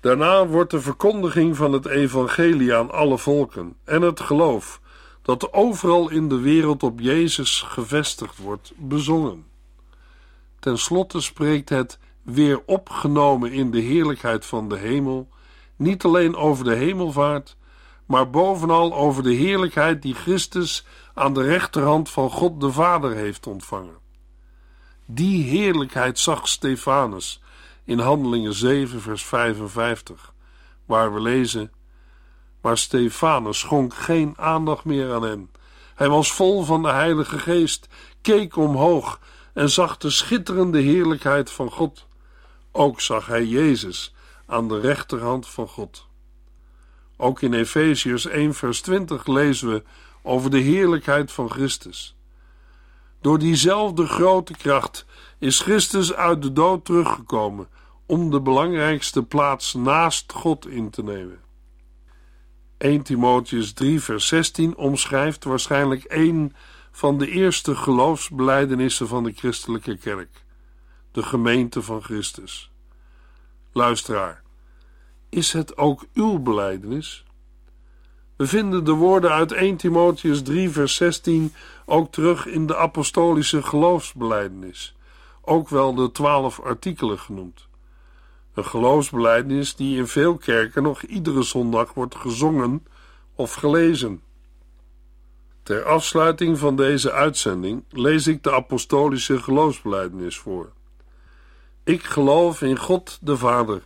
Daarna 0.00 0.46
wordt 0.46 0.70
de 0.70 0.80
verkondiging 0.80 1.56
van 1.56 1.72
het 1.72 1.86
evangelie 1.86 2.74
aan 2.74 2.90
alle 2.90 3.18
volken 3.18 3.76
en 3.84 4.02
het 4.02 4.20
geloof 4.20 4.80
dat 5.28 5.52
overal 5.52 6.10
in 6.10 6.28
de 6.28 6.40
wereld 6.40 6.82
op 6.82 7.00
Jezus 7.00 7.62
gevestigd 7.62 8.36
wordt, 8.36 8.72
bezongen. 8.76 9.46
Ten 10.58 10.78
slotte 10.78 11.20
spreekt 11.20 11.68
het 11.68 11.98
weer 12.22 12.62
opgenomen 12.66 13.52
in 13.52 13.70
de 13.70 13.80
heerlijkheid 13.80 14.46
van 14.46 14.68
de 14.68 14.76
hemel 14.78 15.28
niet 15.76 16.04
alleen 16.04 16.36
over 16.36 16.64
de 16.64 16.74
hemelvaart, 16.74 17.56
maar 18.06 18.30
bovenal 18.30 18.94
over 18.94 19.22
de 19.22 19.32
heerlijkheid 19.32 20.02
die 20.02 20.14
Christus 20.14 20.84
aan 21.14 21.34
de 21.34 21.42
rechterhand 21.42 22.10
van 22.10 22.30
God 22.30 22.60
de 22.60 22.72
Vader 22.72 23.14
heeft 23.14 23.46
ontvangen. 23.46 23.98
Die 25.06 25.44
heerlijkheid 25.44 26.18
zag 26.18 26.48
Stefanus 26.48 27.42
in 27.84 27.98
Handelingen 27.98 28.54
7, 28.54 29.00
vers 29.00 29.24
55, 29.24 30.34
waar 30.84 31.14
we 31.14 31.20
lezen: 31.20 31.72
Maar 32.60 32.78
Stefanus 32.78 33.58
schonk 33.58 33.94
geen 33.94 34.34
aandacht 34.36 34.84
meer 34.84 35.12
aan 35.14 35.22
hen. 35.22 35.50
Hij 35.94 36.08
was 36.08 36.32
vol 36.32 36.64
van 36.64 36.82
de 36.82 36.90
Heilige 36.90 37.38
Geest, 37.38 37.88
keek 38.20 38.56
omhoog 38.56 39.20
en 39.52 39.70
zag 39.70 39.96
de 39.96 40.10
schitterende 40.10 40.80
heerlijkheid 40.80 41.50
van 41.50 41.70
God. 41.70 42.06
Ook 42.72 43.00
zag 43.00 43.26
hij 43.26 43.44
Jezus 43.44 44.14
aan 44.46 44.68
de 44.68 44.80
rechterhand 44.80 45.48
van 45.48 45.68
God. 45.68 46.06
Ook 47.16 47.42
in 47.42 47.54
Efeziërs 47.54 48.26
1 48.26 48.54
vers 48.54 48.80
20 48.80 49.26
lezen 49.26 49.68
we 49.68 49.82
over 50.22 50.50
de 50.50 50.58
heerlijkheid 50.58 51.32
van 51.32 51.50
Christus. 51.50 52.16
Door 53.20 53.38
diezelfde 53.38 54.06
grote 54.06 54.52
kracht 54.52 55.06
is 55.38 55.60
Christus 55.60 56.14
uit 56.14 56.42
de 56.42 56.52
dood 56.52 56.84
teruggekomen 56.84 57.68
om 58.06 58.30
de 58.30 58.40
belangrijkste 58.40 59.22
plaats 59.22 59.74
naast 59.74 60.32
God 60.32 60.66
in 60.66 60.90
te 60.90 61.02
nemen. 61.02 61.40
1 62.78 63.02
Timotheus 63.02 63.72
3 63.72 64.00
vers 64.00 64.26
16 64.26 64.76
omschrijft 64.76 65.44
waarschijnlijk 65.44 66.04
een 66.08 66.54
van 66.90 67.18
de 67.18 67.30
eerste 67.30 67.76
geloofsbelijdenissen 67.76 69.08
van 69.08 69.24
de 69.24 69.32
christelijke 69.32 69.96
kerk, 69.96 70.44
de 71.12 71.22
gemeente 71.22 71.82
van 71.82 72.02
Christus. 72.02 72.70
Luisteraar, 73.72 74.42
is 75.28 75.52
het 75.52 75.76
ook 75.76 76.06
uw 76.14 76.38
belijdenis? 76.38 77.24
We 78.36 78.46
vinden 78.46 78.84
de 78.84 78.92
woorden 78.92 79.30
uit 79.30 79.52
1 79.52 79.76
Timotheus 79.76 80.42
3, 80.42 80.70
vers 80.70 80.94
16 80.94 81.54
ook 81.86 82.12
terug 82.12 82.46
in 82.46 82.66
de 82.66 82.76
apostolische 82.76 83.62
geloofsbelijdenis, 83.62 84.96
ook 85.40 85.68
wel 85.68 85.94
de 85.94 86.12
twaalf 86.12 86.60
artikelen 86.60 87.18
genoemd. 87.18 87.67
Een 88.58 88.64
geloofsbelijdenis 88.64 89.76
die 89.76 89.96
in 89.96 90.06
veel 90.06 90.36
kerken 90.36 90.82
nog 90.82 91.02
iedere 91.02 91.42
zondag 91.42 91.94
wordt 91.94 92.14
gezongen 92.14 92.86
of 93.34 93.54
gelezen. 93.54 94.22
Ter 95.62 95.84
afsluiting 95.84 96.58
van 96.58 96.76
deze 96.76 97.12
uitzending 97.12 97.84
lees 97.90 98.26
ik 98.26 98.42
de 98.42 98.52
apostolische 98.52 99.42
geloofsbelijdenis 99.42 100.38
voor. 100.38 100.72
Ik 101.84 102.02
geloof 102.02 102.62
in 102.62 102.78
God 102.78 103.18
de 103.20 103.36
Vader, 103.36 103.82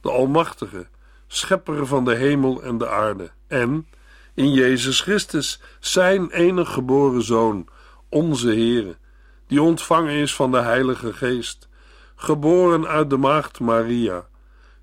de 0.00 0.10
Almachtige, 0.10 0.86
Schepper 1.26 1.86
van 1.86 2.04
de 2.04 2.14
hemel 2.14 2.62
en 2.62 2.78
de 2.78 2.88
aarde, 2.88 3.30
en 3.46 3.86
in 4.34 4.52
Jezus 4.52 5.00
Christus, 5.00 5.60
zijn 5.78 6.30
enige 6.30 6.72
geboren 6.72 7.22
Zoon, 7.22 7.68
onze 8.08 8.48
Heere, 8.48 8.96
die 9.46 9.62
ontvangen 9.62 10.14
is 10.14 10.34
van 10.34 10.50
de 10.50 10.60
Heilige 10.60 11.12
Geest, 11.12 11.68
geboren 12.22 12.86
uit 12.86 13.10
de 13.10 13.16
maagd 13.16 13.60
Maria, 13.60 14.26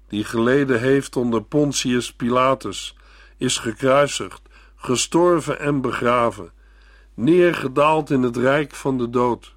die 0.08 0.24
geleden 0.24 0.80
heeft 0.80 1.16
onder 1.16 1.44
Pontius 1.44 2.14
Pilatus, 2.14 2.96
is 3.38 3.58
gekruisigd, 3.58 4.42
gestorven 4.76 5.60
en 5.60 5.82
begraven, 5.82 6.52
neergedaald 7.14 8.10
in 8.10 8.22
het 8.22 8.38
rijk 8.38 8.76
van 8.76 8.98
de 8.98 9.10
dood, 9.10 9.54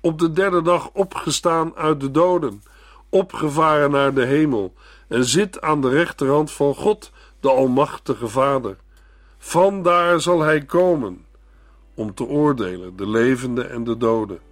op 0.00 0.18
de 0.18 0.32
derde 0.32 0.62
dag 0.62 0.90
opgestaan 0.92 1.76
uit 1.76 2.00
de 2.00 2.10
doden, 2.10 2.62
opgevaren 3.08 3.90
naar 3.90 4.14
de 4.14 4.24
hemel 4.24 4.74
en 5.08 5.24
zit 5.24 5.60
aan 5.60 5.80
de 5.80 5.88
rechterhand 5.88 6.52
van 6.52 6.74
God, 6.74 7.12
de 7.40 7.50
Almachtige 7.50 8.28
Vader. 8.28 8.76
Vandaar 9.38 10.20
zal 10.20 10.40
hij 10.40 10.64
komen 10.64 11.24
om 11.94 12.14
te 12.14 12.24
oordelen 12.24 12.96
de 12.96 13.08
levenden 13.08 13.70
en 13.70 13.84
de 13.84 13.96
doden. 13.96 14.49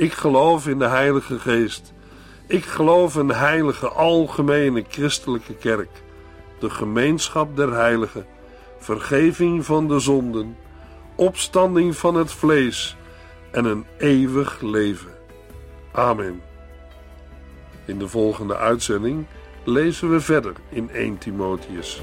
Ik 0.00 0.12
geloof 0.12 0.66
in 0.66 0.78
de 0.78 0.88
Heilige 0.88 1.38
Geest. 1.38 1.92
Ik 2.46 2.64
geloof 2.64 3.16
in 3.16 3.26
de 3.26 3.34
heilige 3.34 3.88
algemene 3.88 4.84
christelijke 4.88 5.54
kerk, 5.54 6.02
de 6.58 6.70
gemeenschap 6.70 7.56
der 7.56 7.72
heiligen, 7.72 8.26
vergeving 8.78 9.64
van 9.64 9.88
de 9.88 9.98
zonden, 9.98 10.56
opstanding 11.14 11.96
van 11.96 12.14
het 12.14 12.32
vlees 12.32 12.96
en 13.50 13.64
een 13.64 13.86
eeuwig 13.98 14.60
leven. 14.60 15.12
Amen. 15.92 16.42
In 17.84 17.98
de 17.98 18.08
volgende 18.08 18.56
uitzending 18.56 19.26
lezen 19.64 20.10
we 20.10 20.20
verder 20.20 20.52
in 20.68 20.90
1 20.90 21.18
Timotheus. 21.18 22.02